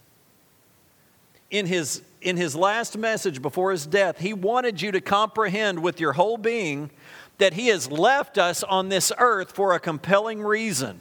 In 1.50 1.66
his, 1.66 2.02
in 2.22 2.36
his 2.36 2.56
last 2.56 2.96
message 2.96 3.42
before 3.42 3.70
his 3.70 3.86
death, 3.86 4.18
he 4.18 4.32
wanted 4.32 4.80
you 4.80 4.92
to 4.92 5.00
comprehend 5.00 5.82
with 5.82 6.00
your 6.00 6.12
whole 6.12 6.38
being 6.38 6.90
that 7.38 7.52
he 7.52 7.68
has 7.68 7.90
left 7.90 8.38
us 8.38 8.62
on 8.62 8.88
this 8.88 9.12
earth 9.18 9.52
for 9.52 9.74
a 9.74 9.80
compelling 9.80 10.42
reason 10.42 11.00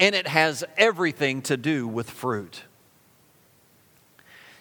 and 0.00 0.14
it 0.14 0.26
has 0.26 0.64
everything 0.76 1.42
to 1.42 1.56
do 1.56 1.86
with 1.86 2.08
fruit. 2.10 2.62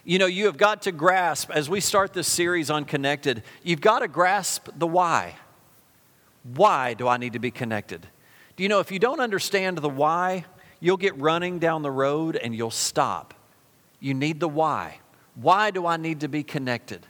You 0.09 0.17
know, 0.17 0.25
you 0.25 0.47
have 0.47 0.57
got 0.57 0.81
to 0.81 0.91
grasp, 0.91 1.51
as 1.51 1.69
we 1.69 1.79
start 1.79 2.13
this 2.13 2.27
series 2.27 2.71
on 2.71 2.85
connected, 2.85 3.43
you've 3.61 3.79
got 3.79 3.99
to 3.99 4.07
grasp 4.07 4.67
the 4.75 4.87
why. 4.87 5.35
Why 6.55 6.95
do 6.95 7.07
I 7.07 7.17
need 7.17 7.33
to 7.33 7.39
be 7.39 7.51
connected? 7.51 8.07
Do 8.55 8.63
you 8.63 8.69
know, 8.69 8.79
if 8.79 8.91
you 8.91 8.97
don't 8.97 9.19
understand 9.19 9.77
the 9.77 9.87
why, 9.87 10.45
you'll 10.79 10.97
get 10.97 11.15
running 11.19 11.59
down 11.59 11.83
the 11.83 11.91
road 11.91 12.37
and 12.37 12.55
you'll 12.55 12.71
stop. 12.71 13.35
You 13.99 14.15
need 14.15 14.39
the 14.39 14.49
why. 14.49 14.97
Why 15.35 15.69
do 15.69 15.85
I 15.85 15.97
need 15.97 16.21
to 16.21 16.27
be 16.27 16.41
connected? 16.41 17.05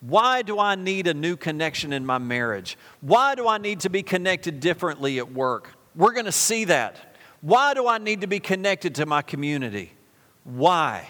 Why 0.00 0.42
do 0.42 0.60
I 0.60 0.76
need 0.76 1.08
a 1.08 1.14
new 1.14 1.36
connection 1.36 1.92
in 1.92 2.06
my 2.06 2.18
marriage? 2.18 2.78
Why 3.00 3.34
do 3.34 3.48
I 3.48 3.58
need 3.58 3.80
to 3.80 3.90
be 3.90 4.04
connected 4.04 4.60
differently 4.60 5.18
at 5.18 5.32
work? 5.32 5.72
We're 5.96 6.12
going 6.12 6.26
to 6.26 6.30
see 6.30 6.66
that. 6.66 7.16
Why 7.40 7.74
do 7.74 7.88
I 7.88 7.98
need 7.98 8.20
to 8.20 8.28
be 8.28 8.38
connected 8.38 8.94
to 8.94 9.06
my 9.06 9.22
community? 9.22 9.92
Why? 10.44 11.08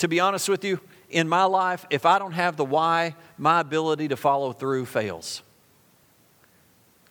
To 0.00 0.08
be 0.08 0.18
honest 0.18 0.48
with 0.48 0.64
you, 0.64 0.80
in 1.10 1.28
my 1.28 1.44
life, 1.44 1.84
if 1.90 2.06
I 2.06 2.18
don't 2.18 2.32
have 2.32 2.56
the 2.56 2.64
why, 2.64 3.16
my 3.36 3.60
ability 3.60 4.08
to 4.08 4.16
follow 4.16 4.54
through 4.54 4.86
fails. 4.86 5.42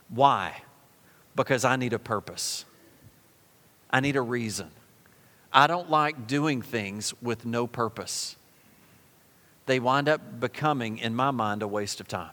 Why? 0.10 0.64
Because 1.36 1.64
I 1.64 1.76
need 1.76 1.94
a 1.94 2.00
purpose. 2.00 2.66
I 3.92 4.00
need 4.00 4.16
a 4.16 4.22
reason. 4.22 4.72
I 5.54 5.68
don't 5.68 5.92
like 5.92 6.26
doing 6.26 6.64
things 6.64 7.14
with 7.22 7.46
no 7.46 7.68
purpose. 7.68 8.36
They 9.68 9.80
wind 9.80 10.10
up 10.10 10.40
becoming, 10.40 10.98
in 10.98 11.14
my 11.14 11.30
mind, 11.30 11.62
a 11.62 11.68
waste 11.68 12.00
of 12.00 12.08
time. 12.08 12.32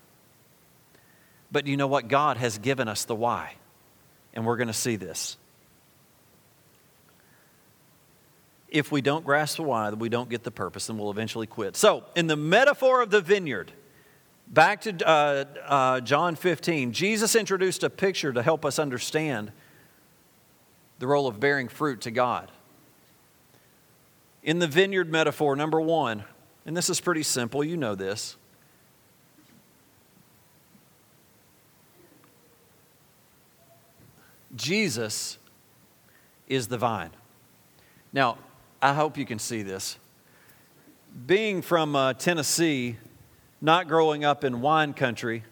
But 1.52 1.66
you 1.66 1.76
know 1.76 1.87
what? 1.87 2.09
God 2.09 2.38
has 2.38 2.57
given 2.57 2.88
us 2.88 3.04
the 3.04 3.14
why 3.14 3.57
and 4.33 4.46
we're 4.46 4.57
going 4.57 4.68
to 4.68 4.72
see 4.72 4.96
this. 4.96 5.37
If 8.76 8.92
we 8.92 9.00
don't 9.00 9.24
grasp 9.24 9.56
the 9.56 9.62
why, 9.62 9.88
we 9.88 10.10
don't 10.10 10.28
get 10.28 10.42
the 10.44 10.50
purpose, 10.50 10.90
and 10.90 10.98
we'll 10.98 11.10
eventually 11.10 11.46
quit. 11.46 11.76
So, 11.76 12.04
in 12.14 12.26
the 12.26 12.36
metaphor 12.36 13.00
of 13.00 13.08
the 13.08 13.22
vineyard, 13.22 13.72
back 14.48 14.82
to 14.82 15.08
uh, 15.08 15.44
uh, 15.64 16.00
John 16.00 16.36
15, 16.36 16.92
Jesus 16.92 17.34
introduced 17.34 17.82
a 17.84 17.88
picture 17.88 18.34
to 18.34 18.42
help 18.42 18.66
us 18.66 18.78
understand 18.78 19.50
the 20.98 21.06
role 21.06 21.26
of 21.26 21.40
bearing 21.40 21.68
fruit 21.68 22.02
to 22.02 22.10
God. 22.10 22.50
In 24.42 24.58
the 24.58 24.66
vineyard 24.66 25.10
metaphor, 25.10 25.56
number 25.56 25.80
one, 25.80 26.24
and 26.66 26.76
this 26.76 26.90
is 26.90 27.00
pretty 27.00 27.22
simple, 27.22 27.64
you 27.64 27.78
know 27.78 27.94
this. 27.94 28.36
Jesus 34.54 35.38
is 36.46 36.68
the 36.68 36.76
vine. 36.76 37.12
Now, 38.12 38.36
I 38.82 38.92
hope 38.92 39.16
you 39.16 39.24
can 39.24 39.38
see 39.38 39.62
this. 39.62 39.98
Being 41.26 41.62
from 41.62 41.96
uh, 41.96 42.12
Tennessee, 42.14 42.96
not 43.60 43.88
growing 43.88 44.24
up 44.24 44.44
in 44.44 44.60
wine 44.60 44.92
country, 44.92 45.44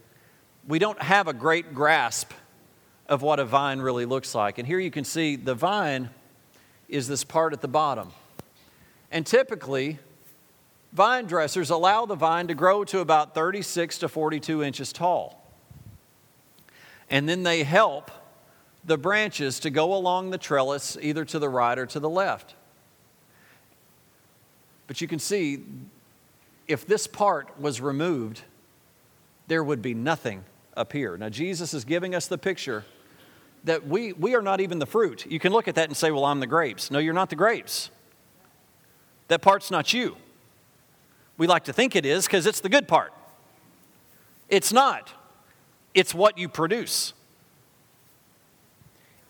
we 0.69 0.79
don't 0.79 1.01
have 1.01 1.27
a 1.27 1.33
great 1.33 1.75
grasp 1.75 2.33
of 3.09 3.23
what 3.23 3.41
a 3.41 3.45
vine 3.45 3.81
really 3.81 4.05
looks 4.05 4.35
like. 4.35 4.59
And 4.59 4.67
here 4.67 4.79
you 4.79 4.91
can 4.91 5.05
see 5.05 5.37
the 5.37 5.55
vine 5.55 6.11
is 6.89 7.09
this 7.09 7.25
part 7.25 7.53
at 7.53 7.61
the 7.63 7.69
bottom. 7.69 8.13
And 9.11 9.27
typically, 9.27 9.99
vine 10.93 11.27
dressers 11.27 11.71
allow 11.71 12.05
the 12.05 12.15
vine 12.15 12.49
to 12.49 12.55
grow 12.55 12.85
to 12.85 13.01
about 13.01 13.35
36 13.35 13.99
to 13.99 14.09
42 14.09 14.63
inches 14.63 14.93
tall. 14.93 15.41
And 17.09 17.29
then 17.29 17.43
they 17.43 17.63
help 17.63 18.11
the 18.85 18.99
branches 18.99 19.61
to 19.61 19.71
go 19.71 19.95
along 19.95 20.31
the 20.31 20.39
trellis 20.39 20.99
either 21.01 21.25
to 21.25 21.39
the 21.39 21.49
right 21.49 21.79
or 21.79 21.87
to 21.87 22.01
the 22.01 22.09
left. 22.09 22.55
But 24.87 25.01
you 25.01 25.09
can 25.09 25.19
see 25.19 25.65
if 26.69 26.87
this 26.87 27.07
part 27.07 27.61
was 27.61 27.81
removed, 27.81 28.43
there 29.47 29.63
would 29.63 29.83
be 29.83 29.95
nothing 29.95 30.45
up 30.77 30.93
here. 30.93 31.17
Now, 31.17 31.29
Jesus 31.29 31.75
is 31.75 31.85
giving 31.85 32.15
us 32.15 32.27
the 32.27 32.39
picture 32.39 32.85
that 33.65 33.87
we, 33.87 34.13
we 34.13 34.35
are 34.35 34.43
not 34.43 34.61
even 34.61 34.79
the 34.79 34.87
fruit. 34.87 35.27
You 35.27 35.39
can 35.39 35.53
look 35.53 35.69
at 35.69 35.75
that 35.77 35.89
and 35.89 35.97
say, 35.97 36.11
Well, 36.11 36.25
I'm 36.25 36.41
the 36.41 36.47
grapes. 36.47 36.91
No, 36.91 36.99
you're 36.99 37.15
not 37.15 37.31
the 37.31 37.37
grapes. 37.37 37.91
That 39.29 39.41
part's 39.41 39.71
not 39.71 39.93
you. 39.93 40.17
We 41.39 41.47
like 41.47 41.65
to 41.65 41.73
think 41.73 41.97
it 41.97 42.05
is 42.05 42.27
because 42.27 42.47
it's 42.47 42.61
the 42.61 42.69
good 42.69 42.87
part. 42.87 43.13
It's 44.49 44.73
not, 44.73 45.11
it's 45.95 46.15
what 46.15 46.37
you 46.37 46.49
produce 46.49 47.15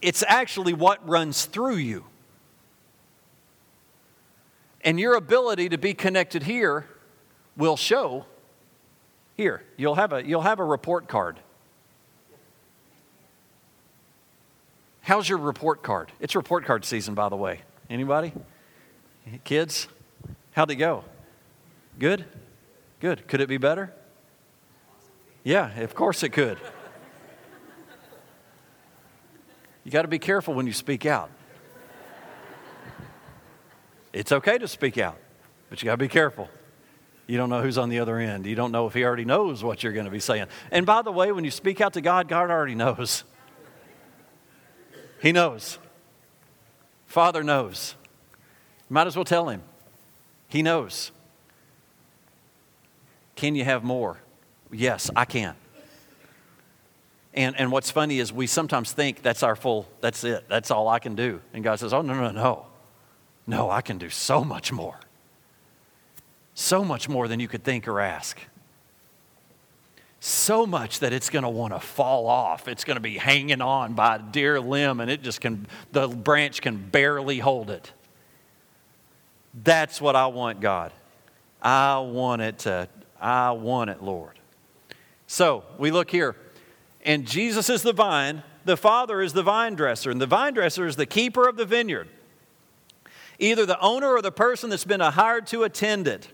it's 0.05 0.23
actually 0.29 0.75
what 0.75 1.07
runs 1.09 1.47
through 1.47 1.77
you. 1.77 2.05
And 4.85 5.01
your 5.01 5.15
ability 5.15 5.71
to 5.71 5.79
be 5.79 5.95
connected 5.95 6.43
here 6.43 6.87
will 7.57 7.77
show 7.77 8.27
here. 9.35 9.63
You'll 9.77 9.95
have 9.95 10.13
a, 10.13 10.25
you'll 10.25 10.43
have 10.43 10.61
a 10.61 10.65
report 10.65 11.09
card. 11.09 11.41
How's 15.01 15.29
your 15.29 15.39
report 15.39 15.83
card? 15.83 16.13
It's 16.21 16.35
report 16.35 16.65
card 16.65 16.85
season, 16.85 17.15
by 17.15 17.29
the 17.29 17.37
way. 17.37 17.63
Anybody? 17.89 18.33
Kids? 19.45 19.89
How'd 20.53 20.71
it 20.71 20.77
go? 20.77 21.05
Good? 21.99 22.25
Good. 23.01 23.27
Could 23.27 23.41
it 23.41 23.49
be 23.49 23.59
better? 23.59 23.93
Yeah, 25.43 25.79
of 25.81 25.95
course 25.95 26.23
it 26.23 26.31
could. 26.31 26.59
You 29.85 29.91
got 29.91 30.03
to 30.03 30.09
be 30.09 30.19
careful 30.19 30.55
when 30.55 30.67
you 30.67 30.73
speak 30.73 31.05
out. 31.05 31.31
It's 34.15 34.31
okay 34.31 34.59
to 34.59 34.69
speak 34.69 34.97
out, 34.97 35.19
but 35.69 35.83
you 35.83 35.87
got 35.87 35.95
to 35.95 35.97
be 35.99 36.09
careful. 36.09 36.49
You 37.27 37.37
don't 37.37 37.51
know 37.51 37.61
who's 37.61 37.77
on 37.77 37.89
the 37.89 37.99
other 37.99 38.17
end. 38.19 38.47
You 38.47 38.55
don't 38.55 38.71
know 38.71 38.87
if 38.87 38.95
he 38.95 39.03
already 39.03 39.25
knows 39.25 39.65
what 39.65 39.83
you're 39.83 39.93
going 39.93 40.05
to 40.05 40.11
be 40.11 40.21
saying. 40.21 40.47
And 40.71 40.87
by 40.87 41.03
the 41.03 41.11
way, 41.11 41.33
when 41.33 41.45
you 41.45 41.51
speak 41.51 41.81
out 41.81 41.95
to 41.95 42.01
God, 42.01 42.29
God 42.29 42.49
already 42.49 42.77
knows. 42.77 43.25
He 45.21 45.33
knows. 45.33 45.79
Father 47.07 47.43
knows. 47.43 47.97
Might 48.89 49.09
as 49.09 49.17
well 49.17 49.25
tell 49.25 49.49
him. 49.49 49.63
He 50.47 50.63
knows. 50.63 51.11
Can 53.35 53.57
you 53.57 53.65
have 53.65 53.83
more? 53.83 54.19
Yes, 54.71 55.11
I 55.17 55.25
can. 55.25 55.57
And, 57.33 57.59
and 57.59 57.73
what's 57.73 57.91
funny 57.91 58.21
is 58.21 58.33
we 58.33 58.47
sometimes 58.47 58.93
think 58.93 59.23
that's 59.23 59.43
our 59.43 59.57
full, 59.57 59.89
that's 60.01 60.23
it, 60.23 60.45
that's 60.49 60.71
all 60.71 60.87
I 60.87 61.01
can 61.01 61.17
do. 61.17 61.41
And 61.53 61.65
God 61.65 61.81
says, 61.81 61.93
oh, 61.93 62.03
no, 62.03 62.15
no, 62.15 62.31
no. 62.31 62.67
No, 63.47 63.71
I 63.71 63.83
can 63.83 63.99
do 63.99 64.11
so 64.11 64.43
much 64.45 64.73
more. 64.73 64.99
So 66.55 66.85
much 66.85 67.09
more 67.09 67.29
than 67.29 67.41
you 67.41 67.49
could 67.49 67.65
think 67.65 67.89
or 67.89 68.01
ask. 68.01 68.39
So 70.21 70.67
much 70.67 71.01
that 71.01 71.13
it's 71.13 71.29
going 71.29 71.43
to 71.43 71.51
want 71.51 71.75
to 71.75 71.81
fall 71.81 72.27
off. 72.27 72.69
It's 72.69 72.85
going 72.85 72.97
to 72.97 73.03
be 73.03 73.19
hanging 73.19 73.61
on 73.61 73.93
by 73.93 74.17
a 74.17 74.19
dear 74.19 74.61
limb 74.61 75.01
and 75.01 75.11
it 75.11 75.23
just 75.23 75.41
can, 75.41 75.67
the 75.93 76.09
branch 76.09 76.63
can 76.63 76.77
barely 76.77 77.39
hold 77.41 77.71
it. 77.71 77.93
That's 79.63 80.01
what 80.01 80.17
I 80.17 80.29
want, 80.29 80.61
God. 80.61 80.93
I 81.61 81.99
want 81.99 82.43
it 82.43 82.61
to, 82.61 82.89
I 83.21 83.53
want 83.53 83.91
it, 83.91 84.03
Lord. 84.03 84.39
So 85.27 85.65
we 85.79 85.91
look 85.91 86.11
here, 86.11 86.37
and 87.05 87.27
Jesus 87.27 87.71
is 87.71 87.83
the 87.83 87.93
vine, 87.93 88.43
the 88.65 88.77
Father 88.77 89.21
is 89.21 89.33
the 89.33 89.43
vine 89.43 89.75
dresser, 89.75 90.11
and 90.11 90.21
the 90.21 90.27
vine 90.27 90.55
dresser 90.55 90.87
is 90.87 90.97
the 90.97 91.07
keeper 91.07 91.49
of 91.49 91.57
the 91.57 91.65
vineyard. 91.65 92.09
Either 93.39 93.67
the 93.67 93.81
owner 93.81 94.09
or 94.09 94.23
the 94.23 94.33
person 94.33 94.71
that's 94.71 94.85
been 94.85 95.01
hired 95.01 95.47
to 95.49 95.65
attend 95.65 96.07
it. 96.07 96.29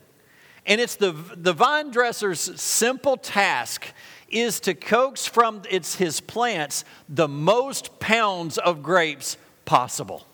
And 0.67 0.81
it's 0.81 0.97
the, 0.97 1.13
the 1.37 1.53
vine 1.53 1.91
dresser's 1.91 2.41
simple 2.61 3.17
task 3.17 3.87
is 4.29 4.61
to 4.61 4.75
coax 4.75 5.27
from 5.27 5.63
its, 5.69 5.97
his 5.97 6.21
plants 6.21 6.85
the 7.09 7.29
most 7.29 7.99
pounds 7.99 8.59
of 8.59 8.83
grapes 8.83 9.37
possible. 9.65 10.27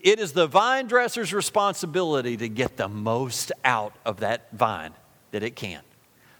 It 0.00 0.18
is 0.18 0.32
the 0.32 0.46
vine 0.46 0.86
dresser's 0.86 1.34
responsibility 1.34 2.36
to 2.38 2.48
get 2.48 2.76
the 2.76 2.88
most 2.88 3.52
out 3.64 3.94
of 4.04 4.20
that 4.20 4.48
vine 4.52 4.92
that 5.30 5.42
it 5.42 5.56
can, 5.56 5.82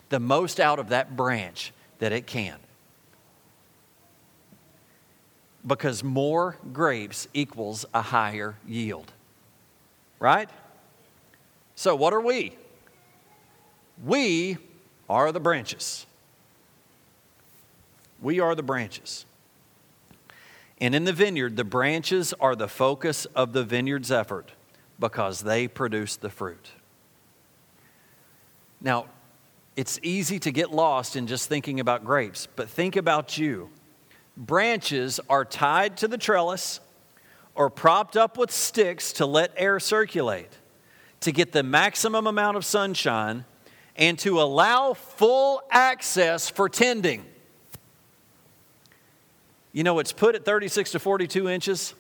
the 0.08 0.20
most 0.20 0.60
out 0.60 0.78
of 0.78 0.88
that 0.90 1.16
branch 1.16 1.72
that 1.98 2.12
it 2.12 2.26
can. 2.26 2.58
Because 5.66 6.02
more 6.02 6.56
grapes 6.72 7.28
equals 7.34 7.84
a 7.92 8.02
higher 8.02 8.56
yield. 8.66 9.12
Right? 10.18 10.48
So, 11.74 11.94
what 11.94 12.12
are 12.12 12.20
we? 12.20 12.56
We 14.04 14.58
are 15.08 15.32
the 15.32 15.40
branches. 15.40 16.06
We 18.22 18.40
are 18.40 18.54
the 18.54 18.62
branches. 18.62 19.26
And 20.80 20.94
in 20.94 21.04
the 21.04 21.12
vineyard, 21.12 21.56
the 21.56 21.64
branches 21.64 22.32
are 22.40 22.56
the 22.56 22.68
focus 22.68 23.26
of 23.34 23.52
the 23.52 23.64
vineyard's 23.64 24.10
effort 24.10 24.52
because 24.98 25.40
they 25.40 25.68
produce 25.68 26.16
the 26.16 26.30
fruit. 26.30 26.70
Now, 28.80 29.06
it's 29.76 29.98
easy 30.02 30.38
to 30.40 30.50
get 30.50 30.70
lost 30.70 31.16
in 31.16 31.26
just 31.26 31.48
thinking 31.48 31.80
about 31.80 32.04
grapes, 32.04 32.48
but 32.56 32.68
think 32.68 32.96
about 32.96 33.36
you. 33.36 33.70
Branches 34.36 35.20
are 35.28 35.44
tied 35.44 35.96
to 35.98 36.08
the 36.08 36.18
trellis 36.18 36.80
or 37.54 37.68
propped 37.68 38.16
up 38.16 38.38
with 38.38 38.50
sticks 38.50 39.12
to 39.14 39.26
let 39.26 39.52
air 39.56 39.80
circulate, 39.80 40.50
to 41.20 41.32
get 41.32 41.52
the 41.52 41.62
maximum 41.62 42.26
amount 42.26 42.56
of 42.56 42.64
sunshine, 42.64 43.44
and 43.96 44.18
to 44.20 44.40
allow 44.40 44.94
full 44.94 45.62
access 45.70 46.48
for 46.48 46.68
tending. 46.68 47.24
You 49.72 49.84
know, 49.84 49.98
it's 49.98 50.12
put 50.12 50.34
at 50.34 50.44
36 50.44 50.92
to 50.92 50.98
42 50.98 51.48
inches. 51.48 51.94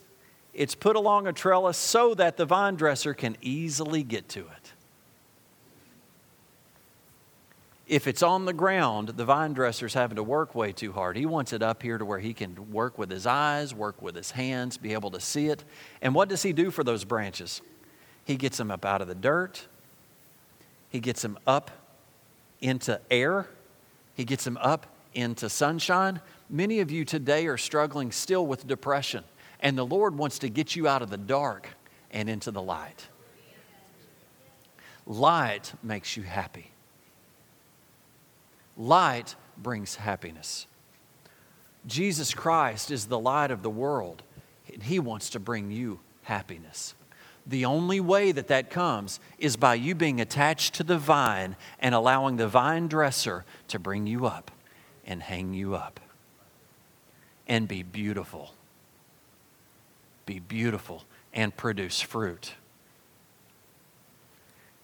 It's 0.52 0.74
put 0.74 0.96
along 0.96 1.26
a 1.26 1.32
trellis 1.32 1.76
so 1.76 2.14
that 2.14 2.36
the 2.36 2.46
vine 2.46 2.74
dresser 2.74 3.14
can 3.14 3.36
easily 3.40 4.02
get 4.02 4.28
to 4.30 4.40
it. 4.40 4.72
If 7.90 8.06
it's 8.06 8.22
on 8.22 8.44
the 8.44 8.52
ground, 8.52 9.08
the 9.08 9.24
vine 9.24 9.52
dresser's 9.52 9.94
having 9.94 10.14
to 10.14 10.22
work 10.22 10.54
way 10.54 10.70
too 10.70 10.92
hard. 10.92 11.16
He 11.16 11.26
wants 11.26 11.52
it 11.52 11.60
up 11.60 11.82
here 11.82 11.98
to 11.98 12.04
where 12.04 12.20
he 12.20 12.32
can 12.32 12.70
work 12.70 12.96
with 12.98 13.10
his 13.10 13.26
eyes, 13.26 13.74
work 13.74 14.00
with 14.00 14.14
his 14.14 14.30
hands, 14.30 14.76
be 14.76 14.92
able 14.92 15.10
to 15.10 15.18
see 15.18 15.48
it. 15.48 15.64
And 16.00 16.14
what 16.14 16.28
does 16.28 16.42
he 16.44 16.52
do 16.52 16.70
for 16.70 16.84
those 16.84 17.04
branches? 17.04 17.60
He 18.24 18.36
gets 18.36 18.58
them 18.58 18.70
up 18.70 18.84
out 18.84 19.02
of 19.02 19.08
the 19.08 19.14
dirt, 19.16 19.66
he 20.88 21.00
gets 21.00 21.22
them 21.22 21.36
up 21.48 21.72
into 22.60 23.00
air, 23.10 23.48
he 24.14 24.24
gets 24.24 24.44
them 24.44 24.56
up 24.58 24.86
into 25.12 25.48
sunshine, 25.48 26.20
Many 26.52 26.80
of 26.80 26.90
you 26.90 27.04
today 27.04 27.46
are 27.46 27.56
struggling 27.56 28.10
still 28.10 28.44
with 28.44 28.66
depression, 28.66 29.22
and 29.60 29.78
the 29.78 29.86
Lord 29.86 30.18
wants 30.18 30.40
to 30.40 30.48
get 30.48 30.74
you 30.74 30.88
out 30.88 31.00
of 31.00 31.08
the 31.08 31.16
dark 31.16 31.68
and 32.10 32.28
into 32.28 32.50
the 32.50 32.60
light. 32.60 33.06
Light 35.06 35.72
makes 35.84 36.16
you 36.16 36.24
happy. 36.24 36.69
Light 38.80 39.36
brings 39.58 39.96
happiness. 39.96 40.66
Jesus 41.86 42.32
Christ 42.32 42.90
is 42.90 43.06
the 43.06 43.18
light 43.18 43.50
of 43.50 43.62
the 43.62 43.68
world, 43.68 44.22
and 44.72 44.82
He 44.82 44.98
wants 44.98 45.28
to 45.30 45.38
bring 45.38 45.70
you 45.70 46.00
happiness. 46.22 46.94
The 47.46 47.66
only 47.66 48.00
way 48.00 48.32
that 48.32 48.48
that 48.48 48.70
comes 48.70 49.20
is 49.38 49.58
by 49.58 49.74
you 49.74 49.94
being 49.94 50.18
attached 50.18 50.74
to 50.76 50.82
the 50.82 50.96
vine 50.96 51.56
and 51.78 51.94
allowing 51.94 52.36
the 52.36 52.48
vine 52.48 52.88
dresser 52.88 53.44
to 53.68 53.78
bring 53.78 54.06
you 54.06 54.24
up 54.24 54.50
and 55.04 55.22
hang 55.22 55.52
you 55.52 55.74
up 55.74 56.00
and 57.46 57.68
be 57.68 57.82
beautiful. 57.82 58.54
Be 60.24 60.38
beautiful 60.38 61.04
and 61.34 61.54
produce 61.54 62.00
fruit. 62.00 62.54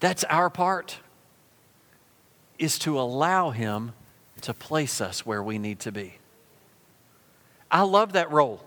That's 0.00 0.24
our 0.24 0.50
part, 0.50 0.98
is 2.58 2.78
to 2.80 2.98
allow 2.98 3.50
Him 3.50 3.92
to 4.42 4.54
place 4.54 5.00
us 5.00 5.24
where 5.24 5.42
we 5.42 5.58
need 5.58 5.80
to 5.80 5.92
be. 5.92 6.18
I 7.70 7.82
love 7.82 8.12
that 8.12 8.30
role. 8.30 8.62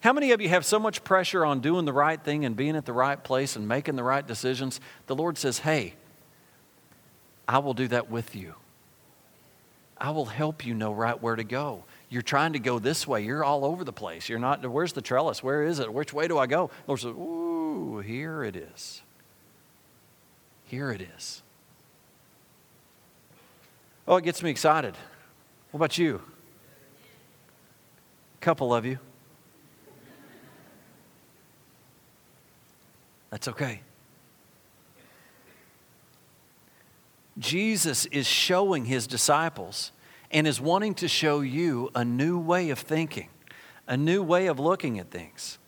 How 0.00 0.12
many 0.12 0.32
of 0.32 0.40
you 0.40 0.50
have 0.50 0.66
so 0.66 0.78
much 0.78 1.02
pressure 1.04 1.44
on 1.44 1.60
doing 1.60 1.86
the 1.86 1.92
right 1.92 2.22
thing 2.22 2.44
and 2.44 2.54
being 2.54 2.76
at 2.76 2.84
the 2.84 2.92
right 2.92 3.22
place 3.22 3.56
and 3.56 3.66
making 3.66 3.96
the 3.96 4.02
right 4.02 4.26
decisions? 4.26 4.80
The 5.06 5.14
Lord 5.14 5.38
says, 5.38 5.60
Hey, 5.60 5.94
I 7.48 7.58
will 7.58 7.74
do 7.74 7.88
that 7.88 8.10
with 8.10 8.36
you. 8.36 8.54
I 9.96 10.10
will 10.10 10.26
help 10.26 10.66
you 10.66 10.74
know 10.74 10.92
right 10.92 11.20
where 11.20 11.36
to 11.36 11.44
go 11.44 11.84
you're 12.14 12.22
trying 12.22 12.52
to 12.52 12.60
go 12.60 12.78
this 12.78 13.08
way. 13.08 13.22
You're 13.22 13.42
all 13.42 13.64
over 13.64 13.82
the 13.82 13.92
place. 13.92 14.28
You're 14.28 14.38
not, 14.38 14.64
where's 14.64 14.92
the 14.92 15.02
trellis? 15.02 15.42
Where 15.42 15.64
is 15.64 15.80
it? 15.80 15.92
Which 15.92 16.12
way 16.12 16.28
do 16.28 16.38
I 16.38 16.46
go? 16.46 16.68
The 16.68 16.82
Lord 16.86 17.00
says, 17.00 17.10
Ooh, 17.10 17.98
here 17.98 18.44
it 18.44 18.54
is. 18.54 19.02
Here 20.66 20.92
it 20.92 21.02
is. 21.16 21.42
Oh, 24.06 24.16
it 24.16 24.24
gets 24.24 24.42
me 24.42 24.50
excited. 24.50 24.94
What 25.70 25.78
about 25.78 25.98
you? 25.98 26.20
A 28.36 28.44
couple 28.44 28.74
of 28.74 28.84
you. 28.84 28.98
That's 33.30 33.48
okay. 33.48 33.80
Jesus 37.38 38.06
is 38.06 38.26
showing 38.26 38.84
his 38.84 39.06
disciples 39.06 39.90
and 40.30 40.46
is 40.46 40.60
wanting 40.60 40.94
to 40.94 41.08
show 41.08 41.40
you 41.40 41.90
a 41.94 42.04
new 42.04 42.38
way 42.38 42.70
of 42.70 42.78
thinking, 42.78 43.28
a 43.88 43.96
new 43.96 44.22
way 44.22 44.46
of 44.46 44.60
looking 44.60 44.98
at 44.98 45.10
things. 45.10 45.58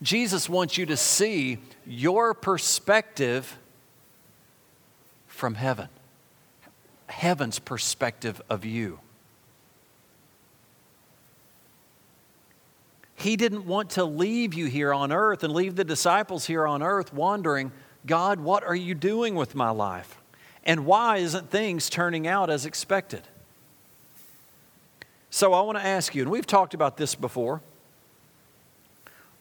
Jesus 0.00 0.48
wants 0.48 0.76
you 0.76 0.86
to 0.86 0.96
see 0.96 1.58
your 1.86 2.34
perspective 2.34 3.58
from 5.26 5.54
heaven, 5.54 5.88
heaven's 7.08 7.58
perspective 7.58 8.40
of 8.48 8.64
you. 8.64 8.98
He 13.14 13.36
didn't 13.36 13.66
want 13.66 13.90
to 13.90 14.04
leave 14.04 14.52
you 14.52 14.66
here 14.66 14.92
on 14.92 15.12
earth 15.12 15.44
and 15.44 15.52
leave 15.52 15.76
the 15.76 15.84
disciples 15.84 16.46
here 16.46 16.66
on 16.66 16.82
earth 16.82 17.14
wondering, 17.14 17.70
God, 18.04 18.40
what 18.40 18.64
are 18.64 18.74
you 18.74 18.94
doing 18.94 19.36
with 19.36 19.54
my 19.54 19.70
life? 19.70 20.18
And 20.64 20.86
why 20.86 21.18
isn't 21.18 21.50
things 21.50 21.88
turning 21.88 22.26
out 22.26 22.50
as 22.50 22.66
expected? 22.66 23.22
So 25.30 25.52
I 25.52 25.60
want 25.60 25.78
to 25.78 25.84
ask 25.84 26.14
you, 26.14 26.22
and 26.22 26.30
we've 26.30 26.46
talked 26.46 26.74
about 26.74 26.96
this 26.96 27.14
before 27.14 27.62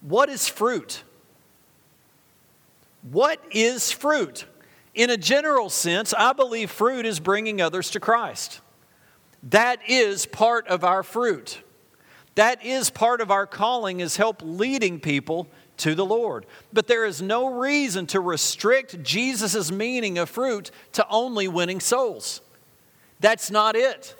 what 0.01 0.29
is 0.29 0.47
fruit? 0.47 1.03
What 3.11 3.39
is 3.51 3.91
fruit? 3.91 4.45
In 4.93 5.09
a 5.09 5.17
general 5.17 5.69
sense, 5.69 6.13
I 6.13 6.33
believe 6.33 6.69
fruit 6.69 7.05
is 7.05 7.19
bringing 7.19 7.61
others 7.61 7.91
to 7.91 7.99
Christ. 7.99 8.61
That 9.43 9.79
is 9.87 10.25
part 10.25 10.67
of 10.67 10.83
our 10.83 11.03
fruit. 11.03 11.61
That 12.35 12.63
is 12.63 12.89
part 12.89 13.21
of 13.21 13.31
our 13.31 13.47
calling 13.47 13.99
is 13.99 14.17
help 14.17 14.41
leading 14.43 14.99
people 14.99 15.47
to 15.77 15.95
the 15.95 16.05
Lord. 16.05 16.45
But 16.71 16.87
there 16.87 17.05
is 17.05 17.21
no 17.21 17.47
reason 17.47 18.05
to 18.07 18.19
restrict 18.19 19.01
Jesus' 19.03 19.71
meaning 19.71 20.17
of 20.17 20.29
fruit 20.29 20.71
to 20.93 21.07
only 21.09 21.47
winning 21.47 21.79
souls. 21.79 22.41
That's 23.19 23.49
not 23.49 23.75
it. 23.75 24.15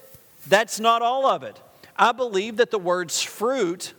That's 0.48 0.80
not 0.80 1.02
all 1.02 1.26
of 1.26 1.44
it. 1.44 1.62
I 1.96 2.12
believe 2.12 2.58
that 2.58 2.72
the 2.72 2.80
words 2.80 3.22
fruit 3.22 3.94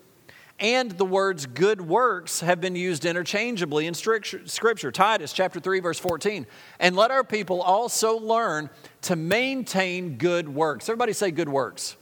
and 0.63 0.93
the 0.93 1.05
words 1.05 1.45
good 1.45 1.81
works 1.81 2.41
have 2.41 2.61
been 2.61 2.77
used 2.77 3.05
interchangeably 3.05 3.87
in 3.87 3.95
Scripture. 3.95 4.93
Titus 4.93 5.33
chapter 5.33 5.59
3, 5.59 5.81
verse 5.81 5.99
14. 5.99 6.47
And 6.79 6.95
let 6.97 7.11
our 7.11 7.25
people 7.25 7.61
also 7.61 8.17
learn 8.17 8.71
to 9.03 9.17
maintain 9.17 10.17
good 10.19 10.49
works. 10.49 10.89
Everybody 10.89 11.13
say 11.13 11.33
good 11.33 11.49
works. 11.49 11.97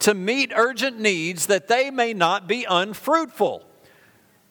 To 0.00 0.14
meet 0.14 0.52
urgent 0.56 0.98
needs 0.98 1.46
that 1.46 1.68
they 1.68 1.92
may 1.92 2.12
not 2.12 2.48
be 2.48 2.66
unfruitful. 2.68 3.64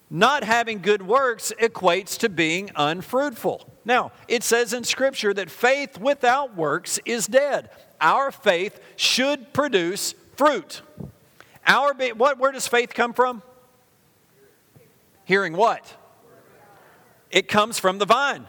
not 0.10 0.44
having 0.44 0.80
good 0.80 1.06
works 1.06 1.54
equates 1.62 2.18
to 2.20 2.30
being 2.30 2.72
unfruitful. 2.76 3.72
Now, 3.86 4.12
it 4.28 4.44
says 4.44 4.74
in 4.74 4.84
Scripture 4.84 5.34
that 5.34 5.50
faith 5.52 6.00
without 6.00 6.56
works 6.56 7.00
is 7.06 7.28
dead. 7.28 7.70
Our 8.02 8.32
faith 8.32 8.80
should 8.96 9.54
produce 9.54 10.16
fruit. 10.36 10.82
Our 11.70 11.94
what, 12.16 12.40
where 12.40 12.52
does 12.52 12.68
faith 12.68 12.96
come 12.96 13.14
from? 13.14 13.44
Hearing 15.24 15.56
what? 15.56 15.96
It 17.30 17.48
comes 17.48 17.78
from 17.78 18.00
the 18.00 18.08
vine. 18.08 18.48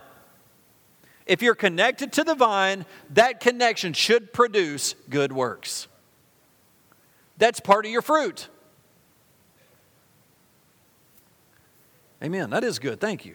If 1.26 1.42
you're 1.42 1.54
connected 1.54 2.14
to 2.14 2.24
the 2.24 2.35
vine, 2.35 2.87
that 3.11 3.38
connection 3.38 3.92
should 3.92 4.33
produce 4.33 4.94
good 5.11 5.33
works. 5.33 5.87
That's 7.37 7.61
part 7.61 7.85
of 7.85 7.92
your 7.92 8.00
fruit. 8.00 8.48
Amen. 12.22 12.48
That 12.50 12.64
is 12.64 12.78
good. 12.78 13.00
Thank 13.00 13.26
you. 13.26 13.35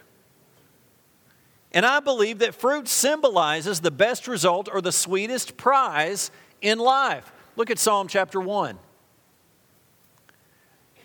And 1.71 1.85
I 1.85 1.99
believe 1.99 2.39
that 2.39 2.55
fruit 2.55 2.87
symbolizes 2.87 3.81
the 3.81 3.91
best 3.91 4.27
result 4.27 4.67
or 4.71 4.81
the 4.81 4.91
sweetest 4.91 5.57
prize 5.57 6.31
in 6.61 6.79
life. 6.79 7.31
Look 7.55 7.69
at 7.69 7.77
Psalm 7.77 8.07
chapter 8.07 8.41
1. 8.41 8.79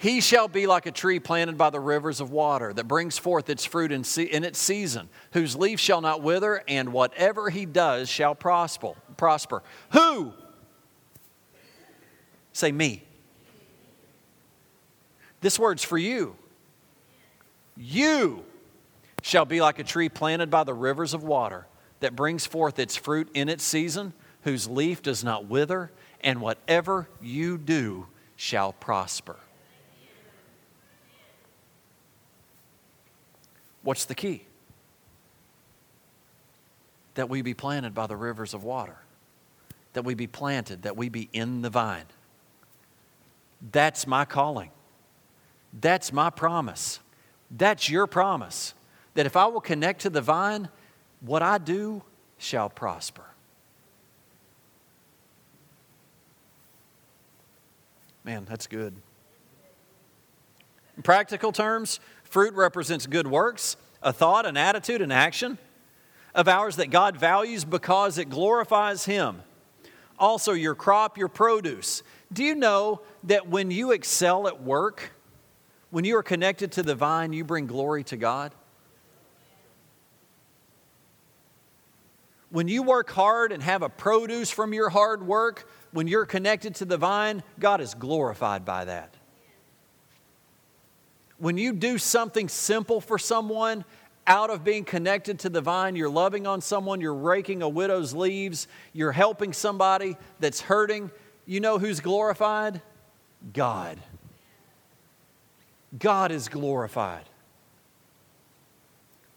He 0.00 0.22
shall 0.22 0.48
be 0.48 0.66
like 0.66 0.86
a 0.86 0.90
tree 0.90 1.20
planted 1.20 1.58
by 1.58 1.68
the 1.68 1.78
rivers 1.78 2.22
of 2.22 2.30
water 2.30 2.72
that 2.72 2.88
brings 2.88 3.18
forth 3.18 3.50
its 3.50 3.66
fruit 3.66 3.92
in, 3.92 4.02
se- 4.02 4.30
in 4.30 4.44
its 4.44 4.58
season, 4.58 5.10
whose 5.32 5.54
leaf 5.54 5.78
shall 5.78 6.00
not 6.00 6.22
wither, 6.22 6.64
and 6.66 6.90
whatever 6.90 7.50
he 7.50 7.66
does 7.66 8.08
shall 8.08 8.34
prosper. 8.34 8.94
Prosper. 9.18 9.62
Who? 9.90 10.32
Say 12.54 12.72
me. 12.72 13.02
This 15.42 15.58
word's 15.58 15.84
for 15.84 15.98
you. 15.98 16.34
You 17.76 18.42
shall 19.20 19.44
be 19.44 19.60
like 19.60 19.78
a 19.78 19.84
tree 19.84 20.08
planted 20.08 20.48
by 20.48 20.64
the 20.64 20.72
rivers 20.72 21.12
of 21.12 21.24
water 21.24 21.66
that 22.00 22.16
brings 22.16 22.46
forth 22.46 22.78
its 22.78 22.96
fruit 22.96 23.28
in 23.34 23.50
its 23.50 23.64
season, 23.64 24.14
whose 24.44 24.66
leaf 24.66 25.02
does 25.02 25.22
not 25.22 25.44
wither, 25.44 25.92
and 26.22 26.40
whatever 26.40 27.06
you 27.20 27.58
do 27.58 28.06
shall 28.34 28.72
prosper. 28.72 29.36
What's 33.82 34.04
the 34.04 34.14
key? 34.14 34.44
That 37.14 37.28
we 37.28 37.42
be 37.42 37.54
planted 37.54 37.94
by 37.94 38.06
the 38.06 38.16
rivers 38.16 38.54
of 38.54 38.64
water, 38.64 38.96
that 39.92 40.04
we 40.04 40.14
be 40.14 40.26
planted, 40.26 40.82
that 40.82 40.96
we 40.96 41.08
be 41.08 41.28
in 41.32 41.62
the 41.62 41.70
vine. 41.70 42.04
That's 43.72 44.06
my 44.06 44.24
calling. 44.24 44.70
That's 45.80 46.12
my 46.12 46.30
promise. 46.30 47.00
That's 47.50 47.88
your 47.88 48.06
promise. 48.06 48.74
That 49.14 49.26
if 49.26 49.36
I 49.36 49.46
will 49.46 49.60
connect 49.60 50.02
to 50.02 50.10
the 50.10 50.20
vine, 50.20 50.68
what 51.20 51.42
I 51.42 51.58
do 51.58 52.02
shall 52.38 52.68
prosper. 52.68 53.24
Man, 58.24 58.46
that's 58.48 58.66
good. 58.66 58.94
In 60.96 61.02
practical 61.02 61.52
terms, 61.52 62.00
fruit 62.30 62.54
represents 62.54 63.06
good 63.06 63.26
works, 63.26 63.76
a 64.02 64.12
thought, 64.12 64.46
an 64.46 64.56
attitude, 64.56 65.02
an 65.02 65.12
action 65.12 65.58
of 66.34 66.48
ours 66.48 66.76
that 66.76 66.90
God 66.90 67.16
values 67.16 67.64
because 67.64 68.16
it 68.16 68.30
glorifies 68.30 69.04
Him. 69.04 69.42
Also, 70.18 70.52
your 70.52 70.74
crop, 70.74 71.18
your 71.18 71.28
produce. 71.28 72.02
Do 72.32 72.44
you 72.44 72.54
know 72.54 73.02
that 73.24 73.48
when 73.48 73.70
you 73.70 73.90
excel 73.90 74.46
at 74.46 74.62
work, 74.62 75.12
when 75.90 76.04
you 76.04 76.16
are 76.16 76.22
connected 76.22 76.72
to 76.72 76.82
the 76.82 76.94
vine, 76.94 77.32
you 77.32 77.44
bring 77.44 77.66
glory 77.66 78.04
to 78.04 78.16
God. 78.16 78.54
When 82.50 82.68
you 82.68 82.82
work 82.82 83.10
hard 83.10 83.52
and 83.52 83.62
have 83.62 83.82
a 83.82 83.88
produce 83.88 84.50
from 84.50 84.72
your 84.72 84.88
hard 84.88 85.26
work, 85.26 85.68
when 85.92 86.06
you're 86.06 86.26
connected 86.26 86.76
to 86.76 86.84
the 86.84 86.96
vine, 86.96 87.42
God 87.58 87.80
is 87.80 87.94
glorified 87.94 88.64
by 88.64 88.84
that. 88.84 89.14
When 91.40 91.58
you 91.58 91.72
do 91.72 91.98
something 91.98 92.48
simple 92.48 93.00
for 93.00 93.18
someone, 93.18 93.84
out 94.26 94.50
of 94.50 94.62
being 94.62 94.84
connected 94.84 95.40
to 95.40 95.48
the 95.48 95.60
vine, 95.60 95.96
you're 95.96 96.08
loving 96.08 96.46
on 96.46 96.60
someone, 96.60 97.00
you're 97.00 97.14
raking 97.14 97.62
a 97.62 97.68
widow's 97.68 98.14
leaves, 98.14 98.68
you're 98.92 99.10
helping 99.10 99.52
somebody 99.52 100.16
that's 100.38 100.60
hurting, 100.60 101.10
you 101.46 101.58
know 101.58 101.78
who's 101.78 101.98
glorified? 101.98 102.80
God. 103.52 103.98
God 105.98 106.30
is 106.30 106.48
glorified. 106.48 107.24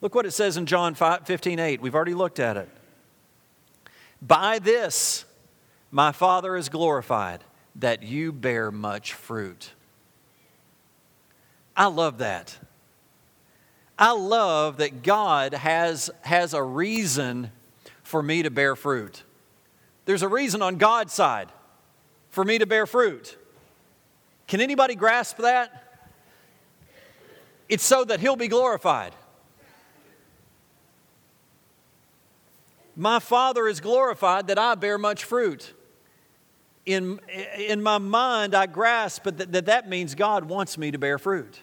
Look 0.01 0.13
what 0.13 0.25
it 0.25 0.31
says 0.31 0.57
in 0.57 0.65
John 0.65 0.93
5, 0.95 1.25
15 1.25 1.57
8. 1.57 1.81
We've 1.81 1.95
already 1.95 2.13
looked 2.13 2.39
at 2.39 2.57
it. 2.57 2.69
By 4.21 4.59
this, 4.59 5.25
my 5.89 6.11
Father 6.11 6.55
is 6.57 6.69
glorified, 6.69 7.43
that 7.75 8.03
you 8.03 8.31
bear 8.33 8.69
much 8.69 9.13
fruit. 9.13 9.71
I 11.75 11.88
love 11.88 12.19
that. 12.19 12.57
I 13.97 14.12
love 14.12 14.77
that 14.77 15.03
God 15.03 15.53
has, 15.53 16.09
has 16.21 16.53
a 16.53 16.63
reason 16.63 17.51
for 18.03 18.21
me 18.21 18.43
to 18.43 18.49
bear 18.49 18.75
fruit. 18.75 19.23
There's 20.05 20.23
a 20.23 20.27
reason 20.27 20.62
on 20.62 20.77
God's 20.77 21.13
side 21.13 21.49
for 22.29 22.43
me 22.43 22.57
to 22.57 22.65
bear 22.65 22.86
fruit. 22.86 23.38
Can 24.47 24.62
anybody 24.62 24.95
grasp 24.95 25.38
that? 25.38 26.01
It's 27.69 27.83
so 27.83 28.03
that 28.03 28.19
He'll 28.19 28.36
be 28.36 28.47
glorified. 28.47 29.13
My 32.95 33.19
Father 33.19 33.67
is 33.67 33.79
glorified 33.79 34.47
that 34.47 34.59
I 34.59 34.75
bear 34.75 34.97
much 34.97 35.23
fruit. 35.23 35.73
In, 36.86 37.19
in 37.58 37.82
my 37.82 37.98
mind, 37.98 38.54
I 38.54 38.65
grasp 38.65 39.24
that, 39.24 39.52
that 39.52 39.65
that 39.65 39.88
means 39.88 40.15
God 40.15 40.46
wants 40.46 40.78
me 40.78 40.91
to 40.91 40.98
bear 40.98 41.17
fruit. 41.17 41.60